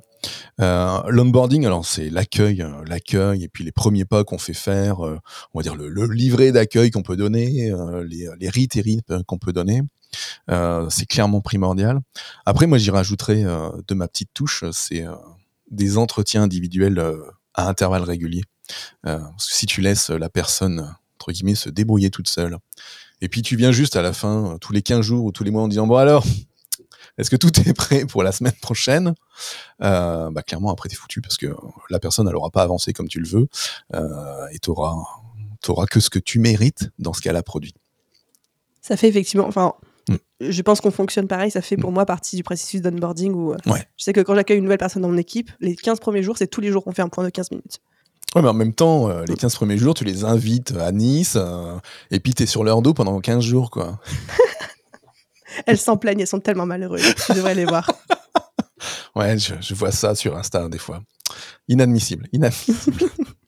[0.60, 5.20] Euh, L'onboarding, alors c'est l'accueil, l'accueil et puis les premiers pas qu'on fait faire, on
[5.60, 7.72] va dire le, le livret d'accueil qu'on peut donner,
[8.06, 9.84] les, les rites et rites qu'on peut donner.
[10.90, 12.00] c'est clairement primordial.
[12.46, 15.06] Après, moi, j'y rajouterais de ma petite touche, c'est
[15.70, 17.00] des entretiens individuels
[17.54, 18.44] à intervalles réguliers.
[19.06, 22.60] Euh, parce que si tu laisses la personne, entre guillemets, se débrouiller toute seule,
[23.22, 25.44] et puis tu viens juste à la fin, euh, tous les 15 jours ou tous
[25.44, 26.26] les mois en disant, bon alors,
[27.18, 29.16] est-ce que tout est prêt pour la semaine prochaine?
[29.82, 31.48] Euh, bah clairement après t'es foutu parce que
[31.90, 33.48] la personne elle aura pas avancé comme tu le veux
[33.94, 34.96] euh, et t'auras
[35.62, 37.74] t'auras que ce que tu mérites dans ce qu'elle a produit.
[38.82, 39.74] Ça fait effectivement, enfin,
[40.10, 40.16] mm.
[40.42, 41.50] je pense qu'on fonctionne pareil.
[41.50, 41.96] Ça fait pour mm.
[41.96, 43.88] moi partie du processus d'onboarding où ouais.
[43.98, 46.38] je sais que quand j'accueille une nouvelle personne dans mon équipe, les 15 premiers jours,
[46.38, 47.82] c'est tous les jours qu'on fait un point de 15 minutes.
[48.36, 51.38] Ouais, mais en même temps, euh, les 15 premiers jours, tu les invites à Nice,
[51.38, 51.78] euh,
[52.12, 53.98] et puis t'es sur leur dos pendant 15 jours, quoi.
[55.66, 57.16] elles s'en plaignent, elles sont tellement malheureuses.
[57.26, 57.90] Tu devrais les voir.
[59.16, 61.02] ouais, je, vois ça sur Insta des fois.
[61.70, 63.06] Inadmissible, inadmissible.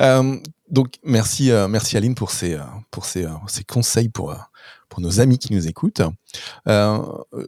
[0.00, 0.36] Euh,
[0.70, 2.58] donc, merci, merci Aline pour ces,
[2.90, 3.26] pour ces,
[3.66, 4.34] conseils pour
[4.90, 6.02] pour nos amis qui nous écoutent.
[6.68, 6.98] Euh,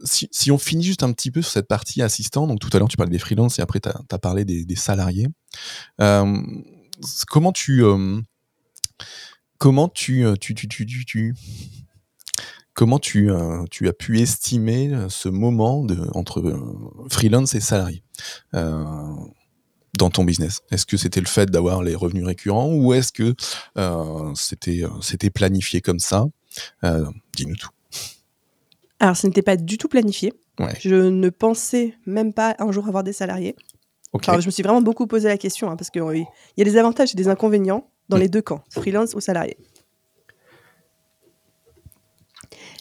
[0.03, 2.87] si, on finit juste un petit peu sur cette partie assistant, donc tout à l'heure
[2.87, 5.27] tu parlais des freelances et après tu as, parlé des, salariés.
[6.01, 6.41] Euh,
[7.27, 8.19] comment tu euh,
[9.59, 11.35] comment tu, tu, tu, tu
[12.73, 13.29] comment tu,
[13.69, 16.41] tu as pu estimer ce moment de, entre
[17.09, 18.03] freelance et salarié?
[19.97, 20.61] Dans ton business?
[20.71, 23.35] Est-ce que c'était le fait d'avoir les revenus récurrents ou est-ce que
[24.35, 26.25] c'était c'était planifié comme ça?
[26.83, 27.69] Euh, dis-nous tout.
[28.99, 30.33] Alors, ce n'était pas du tout planifié.
[30.79, 33.55] Je ne pensais même pas un jour avoir des salariés.
[34.13, 36.25] je me suis vraiment beaucoup posé la question, hein, parce qu'il
[36.57, 38.21] y a des avantages et des inconvénients dans mm.
[38.21, 39.57] les deux camps, freelance ou salarié.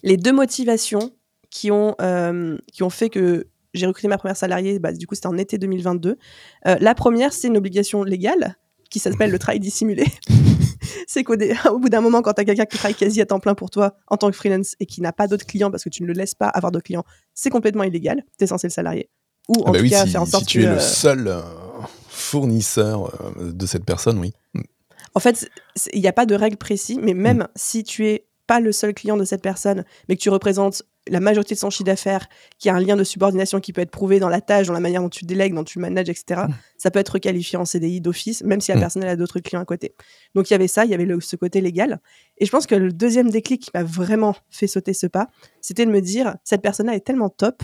[0.02, 1.12] Les deux motivations
[1.48, 5.14] qui ont, euh, qui ont fait que j'ai recruté ma première salariée, bah, du coup
[5.14, 6.18] c'était en été 2022.
[6.66, 8.56] Euh, la première, c'est une obligation légale
[8.90, 10.04] qui s'appelle le travail dissimulé.
[11.06, 11.36] c'est qu'au
[11.78, 13.94] bout d'un moment, quand tu as quelqu'un qui travaille quasi à temps plein pour toi
[14.08, 16.12] en tant que freelance et qui n'a pas d'autres clients parce que tu ne le
[16.12, 17.04] laisses pas avoir d'autres clients,
[17.34, 18.22] c'est complètement illégal.
[18.38, 19.08] Tu es censé le salarier.
[19.48, 21.40] Ou ah en bah tout cas, faire en sorte si tu es le seul euh,
[22.08, 24.32] fournisseur euh, de cette personne, oui.
[25.14, 25.48] En fait,
[25.92, 27.48] il n'y a pas de règle précise, mais même mm.
[27.56, 31.18] si tu es pas le seul client de cette personne, mais que tu représentes la
[31.20, 34.20] majorité de son chiffre d'affaires, qui a un lien de subordination qui peut être prouvé
[34.20, 36.54] dans la tâche, dans la manière dont tu délègues, dont tu manages, etc., Mm.
[36.78, 38.80] ça peut être requalifié en CDI d'office, même si la Mm.
[38.80, 39.94] personne elle a d'autres clients à côté.
[40.36, 42.00] Donc il y avait ça, il y avait le- ce côté légal.
[42.38, 45.28] Et je pense que le deuxième déclic qui m'a vraiment fait sauter ce pas,
[45.60, 47.62] c'était de me dire, cette personne-là est tellement top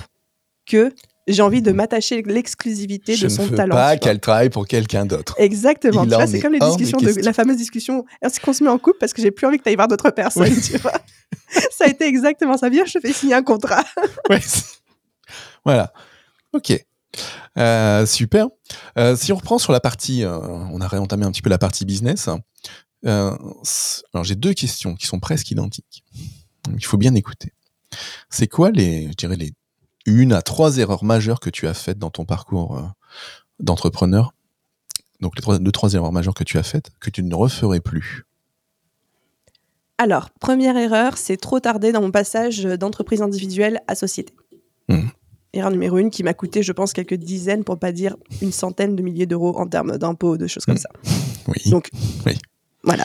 [0.66, 0.92] que
[1.28, 3.74] j'ai envie de m'attacher l'exclusivité de ne son veux talent.
[3.76, 5.34] pas qu'elle travaille pour quelqu'un d'autre.
[5.38, 6.02] Exactement.
[6.04, 8.64] Il tu vois, c'est est comme les discussions de la fameuse discussion est-ce qu'on se
[8.64, 10.60] met en couple parce que j'ai plus envie que tu ailles voir d'autres personnes, Oui.
[10.60, 10.92] tu vois.
[11.70, 12.70] ça a été exactement ça.
[12.70, 13.84] Bien, je te fais signer un contrat.
[14.30, 14.40] Ouais,
[15.64, 15.92] voilà.
[16.52, 16.72] Ok.
[17.58, 18.46] Euh, super.
[18.98, 21.58] Euh, si on reprend sur la partie, euh, on a réentamé un petit peu la
[21.58, 22.28] partie business.
[23.04, 26.04] C- alors j'ai deux questions qui sont presque identiques.
[26.76, 27.52] Il faut bien écouter.
[28.28, 29.52] C'est quoi les, je dirais les
[30.08, 32.82] une à trois erreurs majeures que tu as faites dans ton parcours euh,
[33.60, 34.32] d'entrepreneur
[35.20, 37.80] Donc les trois, deux trois erreurs majeures que tu as faites que tu ne referais
[37.80, 38.24] plus.
[40.00, 44.32] Alors, première erreur, c'est trop tardé dans mon passage d'entreprise individuelle à société.
[44.88, 45.10] Mhm.
[45.54, 48.94] Erreur numéro une qui m'a coûté, je pense, quelques dizaines, pour pas dire une centaine
[48.94, 50.80] de milliers d'euros en termes d'impôts, de choses comme Mhm.
[50.80, 50.90] ça.
[51.48, 51.70] Oui.
[51.70, 51.88] Donc,
[52.26, 52.38] Oui.
[52.84, 53.04] voilà.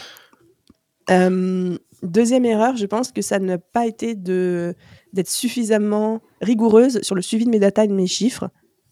[1.10, 4.76] Euh, deuxième erreur, je pense que ça n'a pas été de
[5.14, 8.50] d'être suffisamment rigoureuse sur le suivi de mes datas et de mes chiffres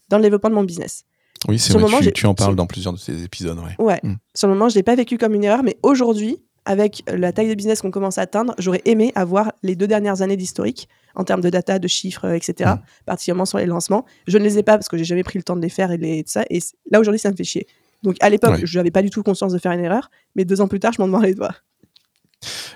[0.09, 1.03] dans le développement de mon business.
[1.47, 1.81] oui, c'est vrai.
[1.83, 3.57] moment, Tu, tu en parles dans plusieurs de tes épisodes.
[3.59, 3.83] Ouais.
[3.85, 3.99] Ouais.
[4.03, 4.15] Mm.
[4.35, 7.49] Sur le moment, je l'ai pas vécu comme une erreur, mais aujourd'hui, avec la taille
[7.49, 11.23] de business qu'on commence à atteindre, j'aurais aimé avoir les deux dernières années d'historique en
[11.23, 12.71] termes de data, de chiffres, etc.
[12.75, 12.79] Mm.
[13.05, 14.05] Particulièrement sur les lancements.
[14.27, 15.91] Je ne les ai pas parce que j'ai jamais pris le temps de les faire
[15.91, 16.43] et les, de ça.
[16.49, 16.59] Et
[16.91, 17.67] là aujourd'hui, ça me fait chier.
[18.03, 18.61] Donc à l'époque, Ouais.
[18.65, 20.91] je n'avais pas du tout conscience de faire une erreur, mais deux ans plus tard,
[20.93, 21.55] je m'en demande les doigts.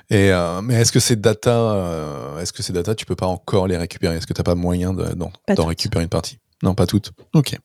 [0.10, 3.26] Et euh, mais est-ce que ces data, euh, est-ce que ces data, tu peux pas
[3.26, 4.16] encore les récupérer?
[4.16, 6.40] Est-ce que t'as pas moyen de- d'en récupérer une partie?
[6.64, 7.12] Non, pas toutes.
[7.34, 7.58] Ok.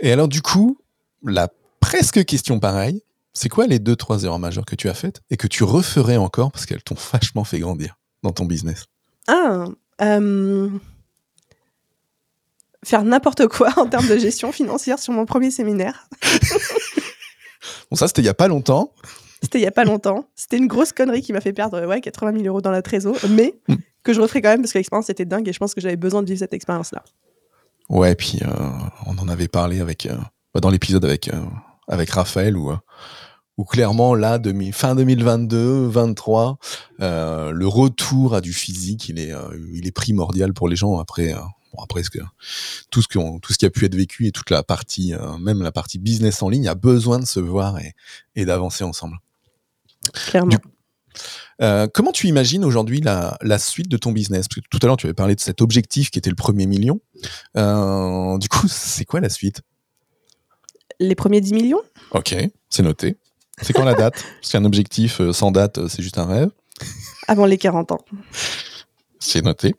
[0.00, 0.78] Et alors du coup,
[1.22, 1.48] la
[1.80, 3.02] presque question pareille,
[3.34, 6.16] c'est quoi les deux trois erreurs majeures que tu as faites et que tu referais
[6.16, 8.86] encore parce qu'elles t'ont vachement fait grandir dans ton business?
[9.28, 9.66] Ah,
[10.00, 10.70] euh,
[12.84, 16.08] faire n'importe quoi en termes de gestion financière sur mon premier séminaire.
[17.90, 18.92] Bon, ça c'était il y a pas longtemps.
[19.46, 20.26] C'était il y a pas longtemps.
[20.34, 23.16] C'était une grosse connerie qui m'a fait perdre ouais, 80 000 euros dans la trésor,
[23.30, 23.74] mais Mm.
[24.02, 25.96] que je referai quand même parce que l'expérience était dingue et je pense que j'avais
[25.96, 27.02] besoin de vivre cette expérience-là.
[27.88, 28.48] Ouais, puis euh,
[29.06, 30.16] on en avait parlé avec euh,
[30.54, 31.40] bah, dans l'épisode avec euh,
[31.88, 32.72] avec Raphaël où
[33.58, 36.58] où clairement là demi, fin 2022 23
[37.00, 39.32] euh, le retour à du physique il est
[39.72, 41.34] il est primordial pour les gens après
[41.82, 42.18] après ce que
[42.90, 45.38] tout ce qu'on tout ce qui a pu être vécu et toute la partie euh,
[45.38, 47.92] même la partie business en ligne a besoin de se voir et,
[48.34, 49.16] et d'avancer ensemble.
[50.12, 50.50] Clairement.
[50.50, 50.58] Du-
[51.62, 54.46] Euh, comment tu imagines aujourd'hui la, la suite de ton business?
[54.48, 56.66] Parce que tout à l'heure tu avais parlé de cet objectif qui était le premier
[56.66, 57.00] million.
[57.56, 59.62] Euh, du coup, c'est quoi la suite?
[61.00, 61.80] Les premiers 10 millions?
[62.10, 62.34] Ok,
[62.68, 63.16] c'est noté.
[63.62, 64.22] C'est quand la date?
[64.40, 66.50] Parce qu'un objectif euh, sans date, c'est juste un rêve.
[67.28, 68.04] avant les 40 ans.
[69.18, 69.74] C'est noté.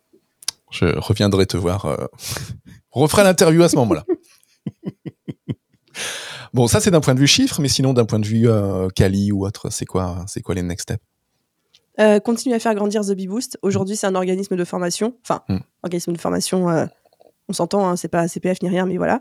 [0.71, 1.85] Je reviendrai te voir.
[1.85, 2.07] euh,
[2.93, 4.03] On refera l'interview à ce moment-là.
[6.53, 8.89] Bon, ça c'est d'un point de vue chiffre, mais sinon d'un point de vue euh,
[8.89, 11.03] Kali ou autre, c'est quoi, c'est quoi les next steps?
[11.99, 13.57] Euh, continuer à faire grandir The Bee Boost.
[13.63, 15.15] Aujourd'hui, c'est un organisme de formation.
[15.23, 15.57] Enfin, Mm.
[15.83, 16.85] organisme de formation, euh,
[17.49, 19.19] on s'entend, hein, c'est pas CPF ni rien, mais voilà.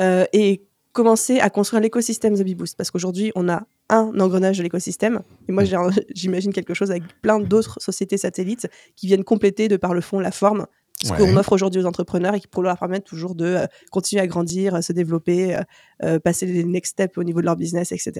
[0.00, 0.62] Euh, et
[0.92, 2.76] commencer à construire l'écosystème The Bee Boost.
[2.76, 5.20] Parce qu'aujourd'hui, on a un engrenage de l'écosystème.
[5.48, 9.76] Et moi, un- j'imagine quelque chose avec plein d'autres sociétés satellites qui viennent compléter de
[9.78, 10.66] par le fond la forme
[11.02, 11.18] ce Ouais.
[11.18, 14.26] qu'on offre aujourd'hui aux entrepreneurs et qui pour leur permettre toujours de euh, continuer à
[14.26, 15.56] grandir, euh, se développer,
[16.02, 18.12] euh, passer les next steps au niveau de leur business, etc.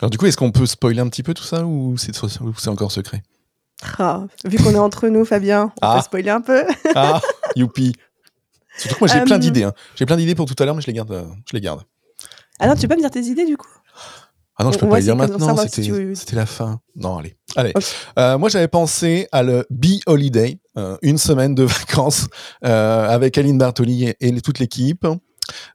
[0.00, 2.92] Alors du coup, est-ce qu'on peut spoiler un petit peu tout ça ou c'est encore
[2.92, 3.22] secret?
[3.98, 5.96] Ah, vu qu'on est entre nous, Fabien, on Ah.
[5.96, 6.64] peut spoiler un peu.
[6.94, 7.20] Ah,
[7.56, 7.94] youpi
[8.76, 9.64] Surtout que moi j'ai plein d'idées.
[9.64, 9.72] hein.
[9.96, 11.26] J'ai plein d'idées pour tout à l'heure, mais je les garde.
[11.50, 11.82] je les garde.
[12.60, 13.68] Ah non, tu peux pas me dire tes idées du coup?
[14.58, 15.56] Ah non, je peux on pas le dire maintenant.
[15.56, 16.80] si C'était tu la fin.
[16.96, 17.36] Non, allez.
[17.54, 17.72] Allez.
[18.18, 22.26] Euh, moi, j'avais pensé à le Be Holiday, euh, une semaine de vacances
[22.64, 25.06] euh, avec Aline Bartoli et, et toute l'équipe.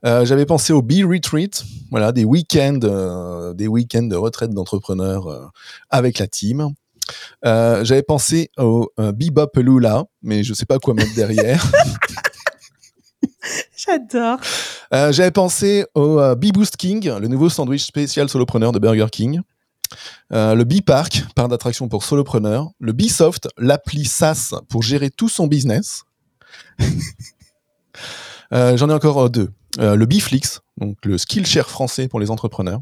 [0.04, 5.52] J'avais pensé au Be Retreat, voilà, des week-ends, des week-ends de retraite d'entrepreneurs
[5.90, 6.76] avec la team.
[7.44, 11.66] J'avais pensé au euh, Bebop Lula, mais je sais pas quoi mettre derrière.
[13.76, 14.40] J'adore.
[14.94, 19.08] Euh, J'avais pensé au euh, Bee Boost King, le nouveau sandwich spécial solopreneur de Burger
[19.12, 19.42] King.
[20.32, 22.70] Euh, le Bee Park, parc d'attraction pour solopreneurs.
[22.80, 26.04] Le Bee Soft, l'appli SaaS pour gérer tout son business.
[28.52, 29.50] Euh, J'en ai encore euh, deux.
[29.80, 32.82] Le Beeflix, donc le Skillshare français pour les entrepreneurs.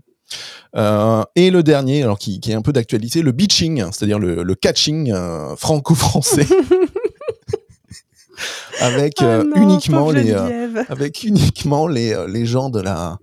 [0.76, 4.44] Euh, et le dernier, alors qui, qui est un peu d'actualité, le beaching, c'est-à-dire le,
[4.44, 5.14] le catching
[5.56, 6.46] franco-français,
[8.80, 13.18] avec Oh euh, non, uniquement les, euh, avec uniquement les, euh, les gens de la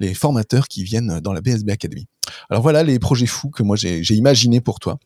[0.00, 2.06] les formateurs qui viennent dans la BSB Academy.
[2.50, 4.98] Alors voilà les projets fous que moi j'ai imaginés pour toi.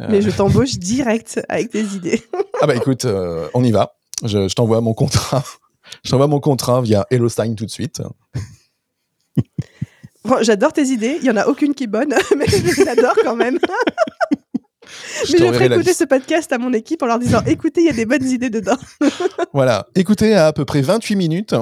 [0.00, 2.22] Euh, Mais je t'embauche direct avec tes idées.
[2.60, 3.96] ah bah écoute, euh, on y va.
[4.24, 5.44] Je, t'envoie mon contrat.
[6.04, 8.02] Je t'envoie mon contrat via HelloSign tout de suite.
[10.40, 11.18] J'adore tes idées.
[11.20, 13.58] Il y en a aucune qui est bonne, mais je quand même.
[15.32, 17.90] Mais je ferai écouter ce podcast à mon équipe en leur disant écoutez, il y
[17.90, 18.76] a des bonnes idées dedans.
[19.52, 21.54] voilà, écoutez à à peu près 28 minutes,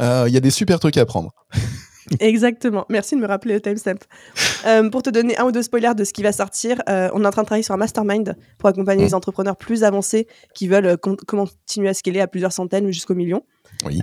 [0.00, 1.32] euh, il y a des super trucs à apprendre.
[2.20, 2.84] Exactement.
[2.90, 3.98] Merci de me rappeler le timestamp.
[4.66, 7.24] Euh, pour te donner un ou deux spoilers de ce qui va sortir, euh, on
[7.24, 9.06] est en train de travailler sur un mastermind pour accompagner mm.
[9.06, 13.42] les entrepreneurs plus avancés qui veulent continuer à scaler à plusieurs centaines jusqu'au million.
[13.86, 14.00] Oui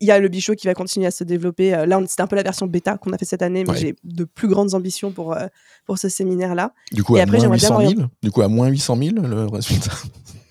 [0.00, 1.74] il y a le bichot qui va continuer à se développer.
[1.74, 3.96] Euh, là, c'était un peu la version bêta qu'on a fait cette année, mais j'ai
[4.04, 5.46] de plus grandes ambitions pour, euh,
[5.86, 6.72] pour ce séminaire-là.
[6.92, 9.92] Du coup, à moins 800 000 Du coup, à moins 800 000, le résultat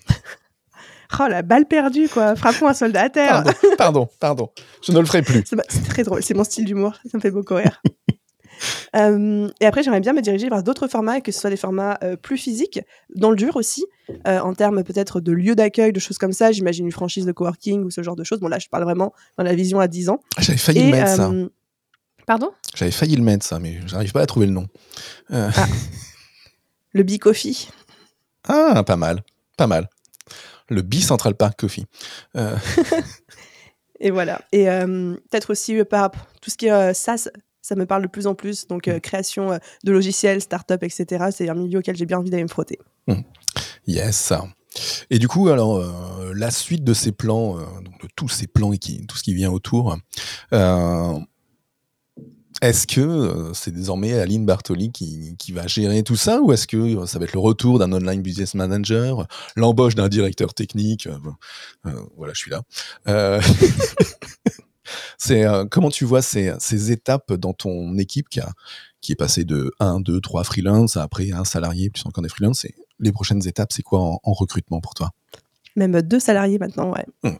[1.20, 2.36] Oh, la balle perdue, quoi.
[2.36, 3.42] Frappons un soldat à terre.
[3.42, 4.50] Pardon, pardon, pardon.
[4.86, 5.42] Je ne le ferai plus.
[5.68, 6.22] C'est très drôle.
[6.22, 6.96] C'est mon style d'humour.
[7.10, 7.80] Ça me fait beaucoup rire.
[8.96, 11.98] Euh, et après, j'aimerais bien me diriger vers d'autres formats, que ce soit des formats
[12.02, 12.80] euh, plus physiques,
[13.14, 13.84] dans le dur aussi,
[14.26, 16.52] euh, en termes peut-être de lieux d'accueil, de choses comme ça.
[16.52, 18.40] J'imagine une franchise de coworking ou ce genre de choses.
[18.40, 20.20] Bon, là, je parle vraiment dans la vision à 10 ans.
[20.36, 21.30] Ah, j'avais failli le mettre, ça.
[22.26, 22.50] Pardon?
[22.74, 24.66] J'avais failli le mettre, ça, mais j'arrive pas à trouver le nom.
[25.30, 25.50] Ah.
[26.92, 27.68] Le B-Coffee.
[28.46, 29.22] Ah, pas mal.
[29.56, 29.88] Pas mal.
[30.68, 31.86] Le B-Central Park Coffee.
[34.00, 34.42] et voilà.
[34.52, 36.10] Et peut-être aussi par
[36.42, 37.28] tout ce qui est SaaS,
[37.68, 38.66] ça me parle de plus en plus.
[38.66, 39.00] Donc, euh, mm.
[39.00, 41.26] création euh, de logiciels, start-up, etc.
[41.30, 42.78] C'est un milieu auquel j'ai bien envie d'aller me frotter.
[43.06, 43.20] Mm.
[43.86, 44.32] Yes.
[45.10, 48.72] Et du coup, alors, euh, la suite de ces plans, donc de tous ces plans
[48.72, 49.96] et qui, tout ce qui vient autour,
[52.60, 57.06] est-ce que c'est désormais Aline Bartoli qui, qui, va gérer tout ça ou est-ce que
[57.06, 59.26] ça va être le retour d'un online business manager,
[59.56, 61.08] l'embauche d'un directeur technique
[62.16, 62.62] Voilà, je suis là.
[65.28, 68.48] C'est euh, comment tu vois ces, ces, étapes dans ton équipe qui, a,
[69.02, 72.30] qui est passée de 1, 2, 3 freelance à après un salarié, plus encore des
[72.30, 72.64] freelances.
[72.64, 75.10] Et les prochaines étapes, c'est quoi en, recrutement pour toi?
[75.76, 77.04] Même deux salariés maintenant, ouais.
[77.22, 77.36] Mmh.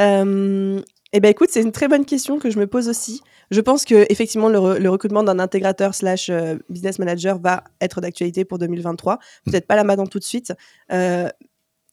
[0.00, 0.82] Euh,
[1.14, 3.22] eh ben écoute, c'est une très bonne question que je me pose aussi.
[3.50, 8.02] Je pense que effectivement le, le recrutement d'un intégrateur slash euh, business manager va être
[8.02, 9.14] d'actualité pour 2023.
[9.14, 9.50] Mmh.
[9.50, 10.52] Peut-être pas là maintenant tout de suite,
[10.92, 11.30] euh,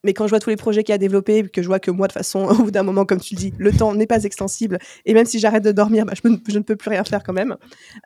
[0.03, 2.07] mais quand je vois tous les projets qu'il a développés, que je vois que moi,
[2.07, 4.79] de façon, au bout d'un moment, comme tu le dis, le temps n'est pas extensible,
[5.05, 7.55] et même si j'arrête de dormir, bah, je, ne peux plus rien faire quand même.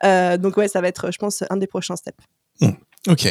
[0.04, 2.18] Euh, donc ouais, ça va être, je pense, un des prochains steps.
[2.60, 2.70] Mmh.
[3.08, 3.26] Ok.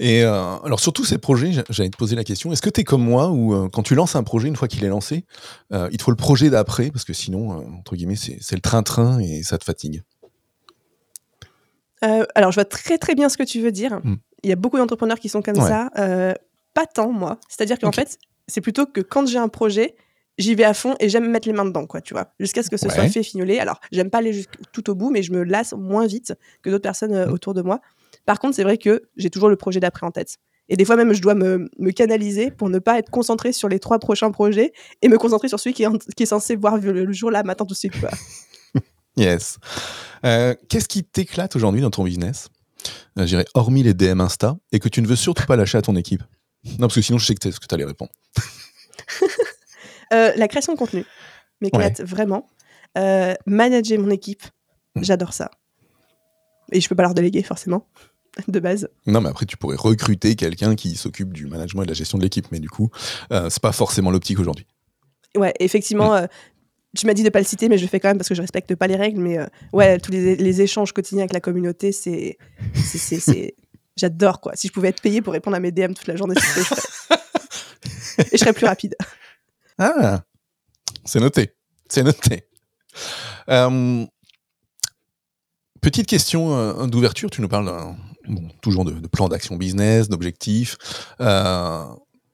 [0.00, 2.80] Et euh, alors sur tous ces projets, j'allais te poser la question, est-ce que tu
[2.80, 5.24] es comme moi, ou euh, quand tu lances un projet, une fois qu'il est lancé,
[5.72, 9.42] il te faut le projet d'après, parce que sinon, entre guillemets, c'est le train-train et
[9.42, 10.02] ça te fatigue?
[12.34, 13.98] Alors, je vois très très bien ce que tu veux dire.
[14.04, 14.16] Mmh.
[14.42, 15.88] Il y a beaucoup d'entrepreneurs qui sont comme ça
[16.74, 17.38] pas tant, moi.
[17.48, 19.94] C'est-à-dire qu'en fait, c'est plutôt que quand j'ai un projet,
[20.38, 22.70] j'y vais à fond et j'aime mettre les mains dedans, quoi, tu vois, jusqu'à ce
[22.70, 23.58] que ce soit fait, fignolé.
[23.58, 26.82] Alors, j'aime pas aller tout au bout, mais je me lasse moins vite que d'autres
[26.82, 27.32] personnes euh, mmh.
[27.32, 27.80] autour de moi.
[28.26, 30.38] Par contre, c'est vrai que j'ai toujours le projet d'après en tête.
[30.68, 33.78] Et des fois même, je dois me, canaliser pour ne pas être concentré sur les
[33.78, 37.12] trois prochains projets et me concentrer sur celui qui est, qui est censé voir le,
[37.12, 38.00] jour là, matin, tout de suite.
[38.00, 38.10] Quoi.
[39.16, 39.58] yes.
[40.24, 42.48] Euh, qu'est-ce qui t'éclate aujourd'hui dans ton business?
[43.18, 45.82] Euh, J'irais hormis les DM Insta et que tu ne veux surtout pas lâcher à
[45.82, 46.22] ton équipe?
[46.64, 48.12] Non, parce que sinon, je sais que ce que tu allais répondre.
[50.12, 51.04] Euh, la création de contenu
[51.60, 52.46] m'éclate vraiment.
[52.98, 54.42] Euh, manager mon équipe,
[54.94, 55.02] hmm.
[55.02, 55.50] j'adore ça.
[56.72, 57.88] Et je peux pas leur déléguer, forcément,
[58.48, 58.88] de base.
[59.06, 62.18] Non, mais après, tu pourrais recruter quelqu'un qui s'occupe du management et de la gestion
[62.18, 62.46] de l'équipe.
[62.52, 62.90] Mais du coup,
[63.32, 64.66] euh, c'est pas forcément l'optique aujourd'hui.
[65.36, 66.28] Ouais, effectivement, hmm.
[66.96, 68.36] tu m'as dit de pas le citer, mais je le fais quand même parce que
[68.36, 69.20] je respecte pas les règles.
[69.20, 69.38] Mais
[69.72, 72.36] ouais, tous les, les, échanges quotidiens avec la communauté, c'est
[73.96, 74.52] J'adore, quoi.
[74.56, 77.14] Si je pouvais être payé pour répondre à mes DM toute la journée, je
[78.18, 78.96] Et je serais plus rapide.
[79.78, 80.22] Ah,
[81.04, 81.54] c'est noté.
[81.88, 82.48] C'est noté.
[83.48, 84.04] Euh,
[85.80, 87.30] petite question euh, d'ouverture.
[87.30, 90.76] Tu nous parles euh, toujours de, plan d'action business, d'objectifs.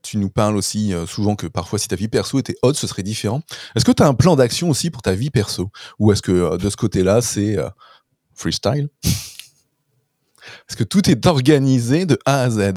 [0.03, 3.03] tu nous parles aussi souvent que parfois, si ta vie perso était haute, ce serait
[3.03, 3.43] différent.
[3.75, 5.71] Est-ce que tu as un plan d'action aussi pour ta vie perso?
[5.99, 7.57] Ou est-ce que de ce côté-là, c'est
[8.35, 8.89] freestyle?
[10.67, 12.73] Parce que tout est organisé de A à Z.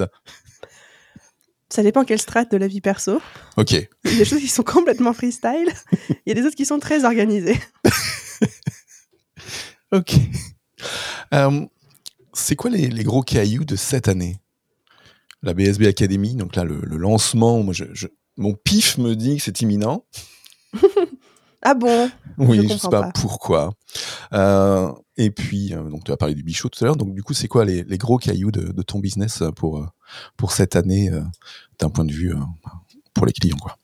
[1.69, 3.19] Ça dépend quelle strate de la vie perso.
[3.57, 3.71] Ok.
[3.71, 5.73] Il y a des choses qui sont complètement freestyle.
[6.09, 7.59] Il y a des autres qui sont très organisées.
[9.91, 10.13] ok.
[11.33, 11.65] Euh,
[12.33, 14.37] c'est quoi les, gros cailloux de cette année?
[15.41, 17.73] La BSB Academy, donc là, le, lancement, moi,
[18.37, 20.05] mon pif me dit que c'est imminent.
[21.63, 22.09] Ah bon?
[22.37, 23.73] Oui, je ne sais pas, pourquoi.
[24.33, 26.95] Euh, et puis, euh, donc tu as parlé du bichot tout à l'heure.
[26.95, 29.85] Donc du coup, c'est quoi les, gros cailloux de, ton business pour, euh,
[30.35, 31.09] pour cette année
[31.79, 32.33] d'un point de vue
[33.13, 33.77] pour les clients quoi?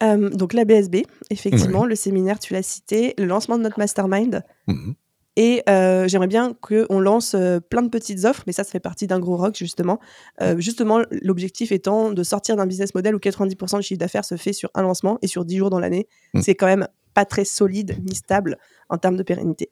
[0.00, 4.44] Donc la BSB, effectivement, le séminaire, tu l'as cité, le lancement de notre mastermind.
[4.68, 4.92] Mmh
[5.40, 8.80] Et euh, j'aimerais bien qu'on lance euh, plein de petites offres, mais ça, ça fait
[8.80, 10.00] partie d'un gros rock, justement.
[10.42, 14.36] Euh, justement, l'objectif étant de sortir d'un business model où 90% du chiffre d'affaires se
[14.36, 16.08] fait sur un lancement et sur 10 jours dans l'année.
[16.34, 16.40] Mm.
[16.40, 18.58] C'est quand même pas très solide ni stable
[18.88, 19.70] en termes de pérennité.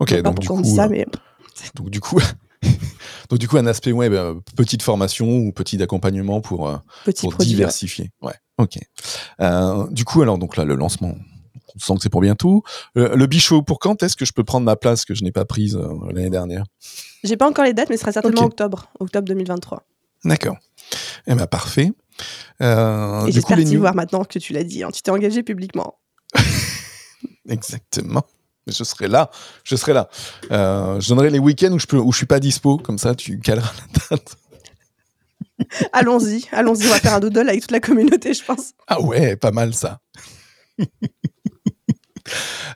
[0.00, 1.06] Ok, donc du, on coup, dit ça, mais
[1.76, 2.18] donc du coup,
[3.30, 7.20] donc du coup, un aspect web, euh, petite formation ou petit accompagnement pour, euh, petit
[7.20, 7.50] pour produit.
[7.50, 7.56] ouais.
[7.56, 8.10] diversifier.
[8.20, 8.78] Ouais, ok.
[9.40, 11.14] Euh, du coup, alors, donc là, le lancement,
[11.76, 12.62] on sent que c'est pour bientôt.
[12.96, 15.32] Euh, le bichot, pour quand est-ce que je peux prendre ma place que je n'ai
[15.32, 16.64] pas prise euh, l'année dernière?
[17.24, 19.82] J'ai pas encore les dates, mais ce sera certainement octobre, octobre 2023.
[20.24, 20.56] D'accord.
[21.26, 21.92] Eh ben parfait.
[22.60, 24.82] Euh, et j'espère t'y voir maintenant que tu l'as dit.
[24.82, 24.90] hein.
[24.92, 25.98] Tu t'es engagé publiquement.
[27.48, 28.24] Exactement.
[28.68, 29.30] Je serai là.
[29.64, 30.08] Je serai là.
[30.52, 32.76] Euh, je donnerai les week-ends où je peux, où je suis pas dispo.
[32.78, 34.36] Comme ça, tu caleras la date.
[35.92, 38.72] Allons-y, allons-y, on va faire un doodle avec toute la communauté, je pense.
[38.88, 40.00] Ah ouais, pas mal ça.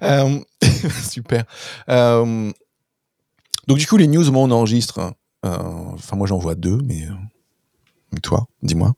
[0.02, 0.38] Euh,
[1.09, 1.44] super.
[1.88, 2.52] Euh,
[3.66, 4.98] donc du coup, les news, moi, on enregistre.
[5.00, 5.14] hein.
[5.44, 5.57] Euh,
[5.94, 7.07] Enfin, moi, j'en vois deux, mais,
[8.22, 8.94] toi, dis-moi.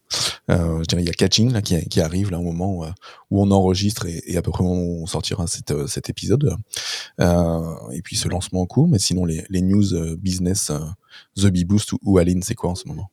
[0.48, 2.84] Je dirais, il y a Catching qui, arrive là au moment
[3.30, 6.56] où, on enregistre et, à peu près où on sortira cet, épisode.
[7.20, 8.88] Et puis ce lancement en cours.
[8.88, 10.72] Mais sinon, les, news business,
[11.36, 13.11] The Bee Boost ou, ou Aline, c'est quoi en ce moment?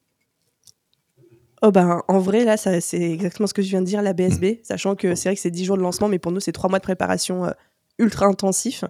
[1.61, 4.13] Oh ben, en vrai, là, ça- c'est exactement ce que je viens de dire, la
[4.13, 4.17] Mm.
[4.17, 6.51] BSB, sachant que c'est vrai que c'est 10 jours de lancement, mais pour nous, c'est
[6.51, 7.51] 3 mois de préparation euh,
[7.97, 8.83] ultra intensif.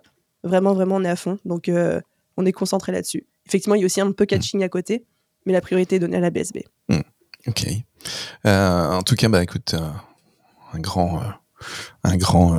[0.43, 1.37] Vraiment, vraiment, on est à fond.
[1.45, 2.01] Donc, euh,
[2.37, 3.25] on est concentré là-dessus.
[3.47, 4.13] Effectivement, il y a aussi un Mm.
[4.15, 5.05] peu catching à côté,
[5.45, 6.63] mais la priorité est donnée à la BSB.
[7.47, 7.67] Ok.
[8.47, 9.75] Euh, en tout cas, bah écoute,
[10.73, 11.21] un grand,
[12.03, 12.55] un grand,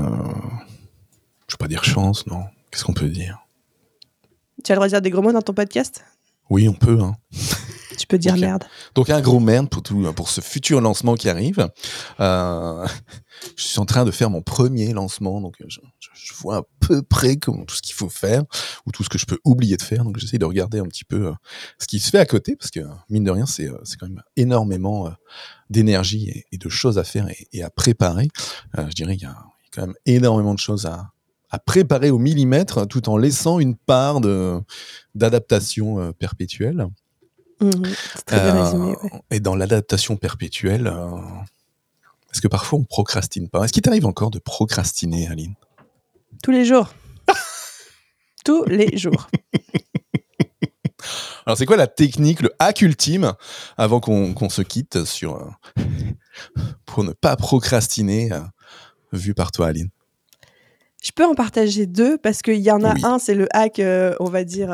[1.48, 2.44] je vais pas dire chance, non.
[2.70, 3.44] Qu'est-ce qu'on peut dire?
[4.64, 6.04] Tu as le droit de dire des gros mots dans ton podcast?
[6.50, 7.00] Oui, on peut.
[7.00, 7.16] Hein.
[7.99, 8.64] Tu peux dire merde.
[8.94, 11.68] Donc un gros merde pour tout, pour ce futur lancement qui arrive.
[12.20, 12.86] Euh,
[13.57, 15.80] je suis en train de faire mon premier lancement, donc je,
[16.40, 18.42] vois à peu près comment, tout ce qu'il faut faire
[18.84, 20.05] ou tout ce que je peux oublier de faire.
[20.05, 21.32] Donc j'essaie de regarder un petit peu euh,
[21.78, 24.09] ce qui se fait à côté, parce que mine de rien, c'est euh, c'est quand
[24.09, 25.11] même énormément euh,
[25.70, 28.28] d'énergie et, et de choses à faire et, et à préparer.
[28.76, 31.11] Je dirais qu'il y, a il y a quand même énormément de choses à,
[31.51, 34.61] à préparer au millimètre, tout en laissant une part de
[35.14, 36.86] d'adaptation euh, perpétuelle.
[37.61, 37.84] Mhm,
[38.14, 38.96] C'est très bien Euh, résumé.
[39.02, 39.20] ouais.
[39.30, 41.16] Et dans l'adaptation perpétuelle, euh,
[42.32, 43.64] est-ce que parfois on procrastine pas?
[43.64, 45.54] Est-ce qu'il t'arrive encore de procrastiner, Aline?
[46.42, 46.92] Tous les jours.
[48.44, 49.28] Tous les jours.
[51.46, 53.32] Alors c'est quoi la technique, le hack ultime,
[53.78, 55.82] avant qu'on se quitte sur euh,
[56.84, 58.40] pour ne pas procrastiner, euh,
[59.12, 59.90] vu par toi, Aline?
[61.02, 63.00] Je peux en partager deux parce qu'il y en a Oui.
[63.04, 64.72] un, c'est le hack, euh, on va dire,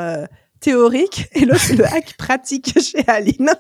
[0.63, 3.51] théorique, et l'autre, c'est le hack pratique chez Aline.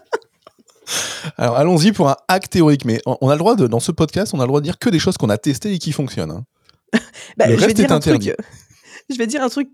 [1.36, 4.32] Alors allons-y pour un hack théorique, mais on a le droit de, dans ce podcast,
[4.34, 6.30] on a le droit de dire que des choses qu'on a testées et qui fonctionnent.
[6.30, 6.44] hein.
[7.36, 8.32] Bah, Le je vais reste dire est un truc, interdit.
[9.11, 9.68] je vais dire un truc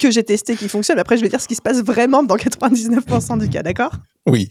[0.00, 0.98] que j'ai testé qui fonctionne.
[0.98, 3.92] Après, je vais dire ce qui se passe vraiment dans 99% du cas, d'accord?
[4.26, 4.48] Oui.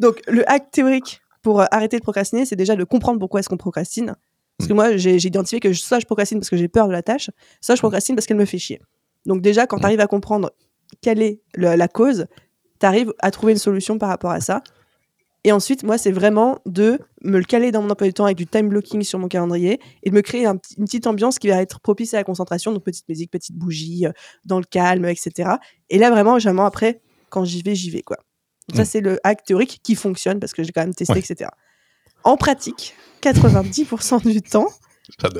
[0.00, 3.48] Donc, le hack théorique pour euh, arrêter de procrastiner, c'est déjà de comprendre pourquoi est-ce
[3.48, 4.14] qu'on procrastine.
[4.58, 6.92] Parce que moi, j'ai identifié que je- soit je procrastine parce que j'ai peur de
[6.92, 8.80] la tâche, soit je procrastine parce qu'elle me fait chier.
[9.26, 10.50] Donc déjà, quand tu arrives à comprendre
[11.00, 12.26] quelle est le- la cause,
[12.80, 14.62] tu arrives à trouver une solution par rapport à ça.
[15.44, 18.36] Et ensuite, moi, c'est vraiment de me le caler dans mon emploi du temps avec
[18.36, 21.48] du time blocking sur mon calendrier et de me créer un une petite ambiance qui
[21.48, 24.12] va être propice à la concentration, donc petite musique, petite bougie, euh,
[24.44, 25.50] dans le calme, etc.
[25.90, 28.16] Et là, vraiment, vraiment après, quand j'y vais, j'y vais, quoi.
[28.68, 28.86] Donc ça, Mm.
[28.86, 31.20] c'est le hack théorique qui fonctionne parce que j'ai quand même testé, Ouais.
[31.20, 31.50] etc.
[32.24, 34.66] En pratique, 90% du temps,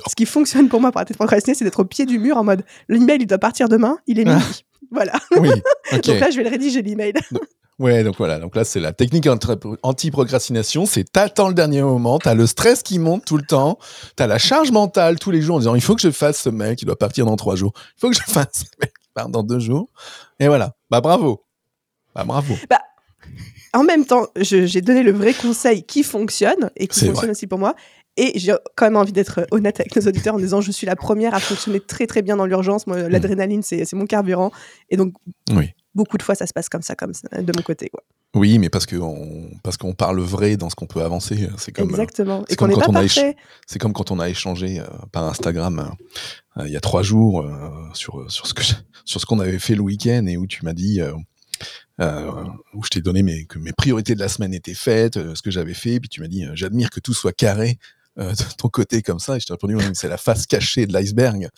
[0.08, 2.36] ce qui fonctionne pour moi pour arrêter de procrastiner, c'est d'être au pied du mur
[2.36, 4.24] en mode l'email, il doit partir demain, il est
[4.54, 4.64] midi.
[4.90, 5.12] Voilà.
[5.38, 5.50] Oui.
[5.92, 7.14] Donc là, je vais le rédiger, l'email.
[7.78, 8.40] Ouais, donc voilà.
[8.40, 9.46] Donc là, c'est la technique anti-
[9.84, 10.84] anti-procrastination.
[10.84, 13.78] C'est t'attends le dernier moment, t'as le stress qui monte tout le temps,
[14.16, 16.48] t'as la charge mentale tous les jours en disant il faut que je fasse ce
[16.48, 19.08] mail qui doit partir dans trois jours, il faut que je fasse ce mail qui
[19.14, 19.88] part dans deux jours.
[20.40, 20.74] Et voilà.
[20.90, 21.44] Bah bravo.
[22.16, 22.54] Bah bravo.
[23.74, 27.30] En même temps, j'ai donné le vrai conseil qui fonctionne et qui fonctionne vrai.
[27.30, 27.76] aussi pour moi.
[28.20, 30.96] Et j'ai quand même envie d'être honnête avec nos auditeurs en disant je suis la
[30.96, 32.86] première à fonctionner très très bien dans l'urgence.
[32.88, 34.50] Moi, l'adrénaline, c'est c'est mon carburant.
[34.90, 35.14] Et donc,
[35.50, 35.56] Mm.
[35.58, 35.70] Oui.
[35.94, 37.88] beaucoup de fois, ça se passe comme ça, comme ça, de mon côté.
[37.90, 38.02] Quoi.
[38.34, 41.48] Oui, mais parce que on, parce qu'on parle vrai dans ce qu'on peut avancer.
[41.56, 42.44] C'est comme Exactement.
[42.46, 43.36] c'est Et qu'on comme n'est quand pas on parfait.
[43.66, 45.90] c'est comme quand on a échangé euh, par Instagram
[46.58, 48.62] euh, il y a trois jours euh, sur sur ce que
[49.04, 51.00] sur ce qu'on avait fait le week-end et où tu m'as dit
[52.00, 55.50] où je t'ai donné mes que mes priorités de la semaine étaient faites, ce que
[55.50, 57.78] j'avais fait, puis tu m'as dit j'admire que tout soit carré
[58.18, 61.48] de ton côté comme ça et je t'ai répondu c'est la face cachée de l'iceberg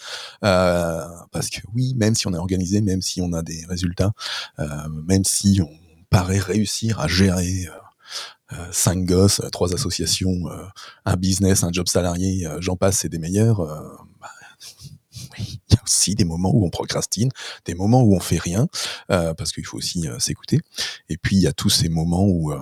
[0.44, 4.12] Euh, parce que oui même si on est organisé même si on a des résultats
[4.58, 4.66] euh,
[5.08, 5.70] même si on
[6.11, 7.70] paraît réussir à gérer euh,
[8.52, 10.64] euh, cinq gosses, euh, trois associations, euh,
[11.04, 13.61] un business, un job salarié, euh, j'en passe, c'est des meilleurs.
[13.61, 13.80] euh,
[14.20, 14.28] bah,
[15.38, 17.30] il y a aussi des moments où on procrastine,
[17.64, 18.66] des moments où on fait rien,
[19.08, 20.61] parce qu'il faut aussi s'écouter.
[21.08, 22.52] Et puis il y a tous ces moments où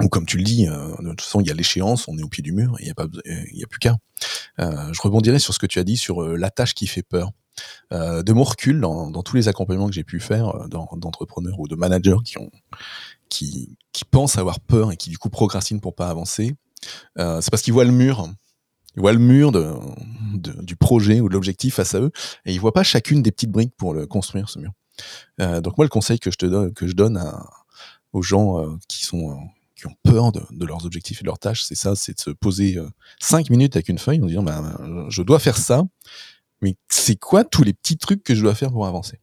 [0.00, 2.22] ou comme tu le dis, euh, de toute façon, il y a l'échéance, on est
[2.22, 3.96] au pied du mur, il n'y a, pas, il y a plus qu'à.
[4.60, 7.02] Euh, je rebondirai sur ce que tu as dit sur euh, la tâche qui fait
[7.02, 7.30] peur.
[7.92, 11.60] Euh, de mon recul, dans, dans tous les accompagnements que j'ai pu faire euh, d'entrepreneurs
[11.60, 12.50] ou de managers qui, ont,
[13.28, 16.54] qui, qui pensent avoir peur et qui du coup procrastinent pour pas avancer,
[17.16, 18.28] c'est parce qu'ils voient le mur.
[18.96, 19.72] Ils voient le mur de,
[20.34, 22.10] de, du projet ou de l'objectif face à eux
[22.44, 24.72] et ils voient pas chacune des petites briques pour le construire ce mur.
[25.38, 27.46] donc moi, le conseil que je te donne, que je donne à,
[28.12, 29.38] aux gens qui sont
[29.82, 32.30] qui ont peur de, leurs objectifs et de leurs tâches, c'est ça, c'est de se
[32.30, 32.88] poser euh,
[33.20, 34.78] cinq minutes avec une feuille en disant bah,
[35.08, 35.82] je dois faire ça,
[36.60, 39.18] mais c'est quoi tous les petits trucs que je dois faire pour avancer?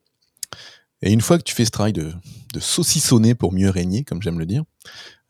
[1.02, 2.12] Et une fois que tu fais ce travail de,
[2.60, 4.64] saucissonner pour mieux régner, comme j'aime le dire,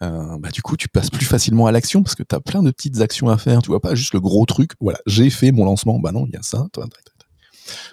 [0.01, 2.63] euh, bah, du coup, tu passes plus facilement à l'action parce que tu as plein
[2.63, 3.61] de petites actions à faire.
[3.61, 4.71] Tu vois pas juste le gros truc.
[4.79, 5.99] Voilà, j'ai fait mon lancement.
[5.99, 6.65] Bah non, il y a ça.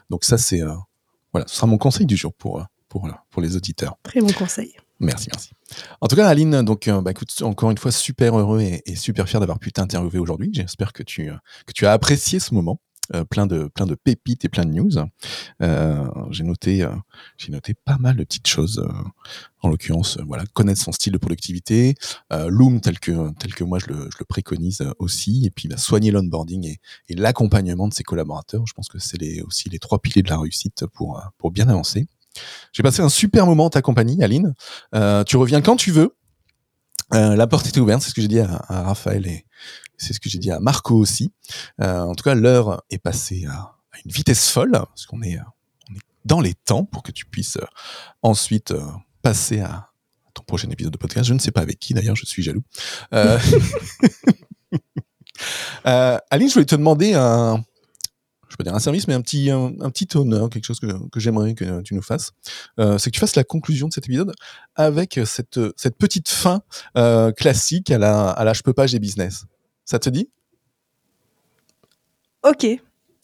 [0.08, 0.72] Donc ça, c'est euh,
[1.32, 3.96] voilà, ce sera mon conseil du jour pour pour pour les auditeurs.
[4.04, 4.74] Très bon conseil.
[5.00, 5.50] Merci, merci.
[6.00, 9.28] En tout cas, Aline, donc, euh, bah, écoute, encore une fois, super heureux et, super
[9.28, 10.50] fier d'avoir pu t'interviewer aujourd'hui.
[10.52, 11.30] J'espère que tu,
[11.66, 12.80] que tu as apprécié ce moment.
[13.14, 14.90] Euh, plein de plein de pépites et plein de news.
[15.62, 16.84] Euh, j'ai noté
[17.38, 18.84] j'ai noté pas mal de petites choses.
[19.62, 21.94] en l'occurrence, voilà, connaître son style de productivité,
[22.32, 25.76] Loom tel que tel que moi je le, je le préconise aussi, et puis bah,
[25.76, 28.66] soigner l'onboarding et, et l'accompagnement de ses collaborateurs.
[28.66, 31.68] Je pense que c'est les, aussi les trois piliers de la réussite pour pour bien
[31.68, 32.08] avancer.
[32.72, 34.54] J'ai passé un super moment en ta compagnie, Aline.
[34.94, 36.16] Euh, tu reviens quand tu veux.
[37.14, 39.46] Euh, la porte est ouverte, c'est ce que j'ai dit à, Raphaël et
[39.96, 41.32] c'est ce que j'ai dit à Marco aussi.
[41.80, 45.38] Euh, en tout cas, l'heure est passée à, une vitesse folle, parce qu'on est,
[45.88, 47.58] on est dans les temps pour que tu puisses
[48.22, 48.74] ensuite
[49.22, 49.90] passer à
[50.34, 51.28] ton prochain épisode de podcast.
[51.28, 52.64] Je ne sais pas avec qui d'ailleurs, je suis jaloux.
[55.84, 57.62] Aline, je voulais te demander un,
[58.48, 61.20] je peux dire un service, mais un petit, un, petit honneur, quelque chose que, que
[61.20, 62.32] j'aimerais que tu nous fasses.
[62.78, 64.32] Euh, c'est que tu fasses la conclusion de cet épisode
[64.74, 66.62] avec cette, cette petite fin
[66.96, 69.44] euh, classique à la, à la je peux pas, j'ai business.
[69.84, 70.30] Ça te dit?
[72.42, 72.66] Ok.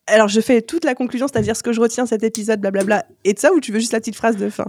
[0.07, 3.07] Alors je fais toute la conclusion, c'est-à-dire ce que je retiens de cet épisode, blablabla,
[3.25, 4.66] et de ça, ou tu veux juste la petite phrase de fin?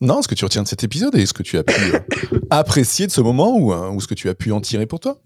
[0.00, 2.38] Non, ce que tu retiens de cet épisode et ce que tu as pu euh,
[2.50, 5.20] apprécier de ce moment ou, ou ce que tu as pu en tirer pour toi.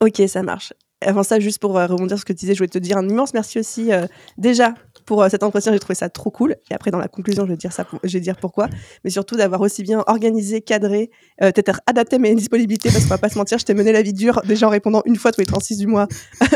[0.00, 0.74] Ok, ça marche.
[1.02, 2.98] Avant ça, juste pour euh, rebondir sur ce que tu disais, je voulais te dire
[2.98, 4.74] un immense merci aussi euh, déjà
[5.06, 5.72] pour euh, cet entretien.
[5.72, 6.56] J'ai trouvé ça trop cool.
[6.70, 8.68] Et après, dans la conclusion, je vais dire ça, je vais dire pourquoi.
[9.02, 13.30] Mais surtout d'avoir aussi bien organisé, cadré, peut-être adapté mes disponibilités parce qu'on va pas
[13.30, 15.46] se mentir, je t'ai mené la vie dure déjà en répondant une fois tous les
[15.46, 16.06] 36 du mois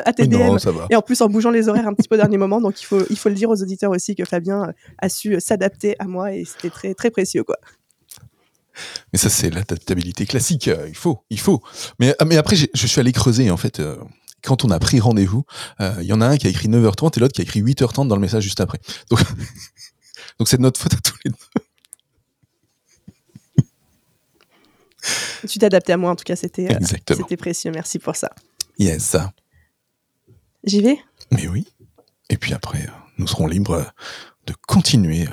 [0.04, 0.56] à tes DM
[0.90, 2.60] et en plus en bougeant les horaires un petit peu au dernier moment.
[2.60, 5.96] Donc il faut il faut le dire aux auditeurs aussi que Fabien a su s'adapter
[5.98, 7.56] à moi et c'était très très précieux quoi.
[9.12, 10.68] Mais ça, c'est l'adaptabilité classique.
[10.88, 11.62] il faut, il faut.
[12.00, 13.80] Mais, mais après, je suis allé creuser, en fait
[14.44, 15.44] quand on a pris rendez-vous,
[15.80, 17.62] euh, il y en a un qui a écrit 9h30 et l'autre qui a écrit
[17.62, 18.78] 8h30 dans le message juste après.
[19.10, 19.20] Donc,
[20.38, 21.36] donc c'est de notre faute à tous les deux.
[25.46, 27.70] Tu t'es adapté à moi, en tout cas, c'était euh, c'était précieux.
[27.70, 28.30] Merci pour ça.
[28.78, 29.14] Yes.
[30.64, 30.98] J'y vais?
[31.30, 31.66] Mais oui.
[32.30, 32.88] Et puis après,
[33.18, 33.92] nous serons libres
[34.46, 35.28] de continuer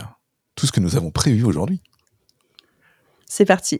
[0.55, 1.81] tout ce que nous avons prévu aujourd'hui.
[3.25, 3.79] C'est parti.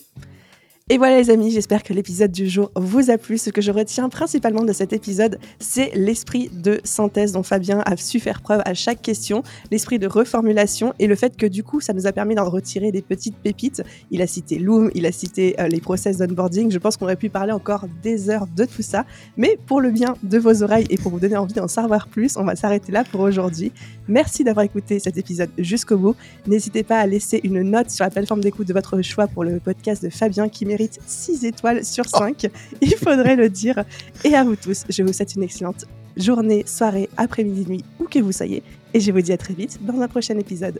[0.90, 3.38] Et voilà les amis, j'espère que l'épisode du jour vous a plu.
[3.38, 7.96] Ce que je retiens principalement de cet épisode, c'est l'esprit de synthèse dont Fabien a
[7.96, 11.80] su faire preuve à chaque question, l'esprit de reformulation et le fait que du coup,
[11.80, 13.84] ça nous a permis d'en retirer des petites pépites.
[14.10, 16.72] Il a cité Loom, il a cité euh, les process d'onboarding.
[16.72, 19.06] Je pense qu'on aurait pu parler encore des heures de tout ça.
[19.38, 22.36] Mais pour le bien de vos oreilles et pour vous donner envie d'en savoir plus,
[22.36, 23.72] on va s'arrêter là pour aujourd'hui.
[24.10, 26.16] Merci d'avoir écouté cet épisode jusqu'au bout.
[26.48, 29.60] N'hésitez pas à laisser une note sur la plateforme d'écoute de votre choix pour le
[29.60, 32.48] podcast de Fabien qui mérite 6 étoiles sur 5.
[32.82, 33.84] Il faudrait le dire.
[34.24, 38.20] Et à vous tous, je vous souhaite une excellente journée, soirée, après-midi, nuit, où que
[38.20, 38.64] vous soyez.
[38.94, 40.80] Et je vous dis à très vite dans un prochain épisode.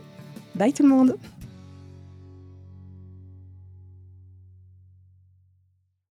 [0.54, 1.16] Bye tout le monde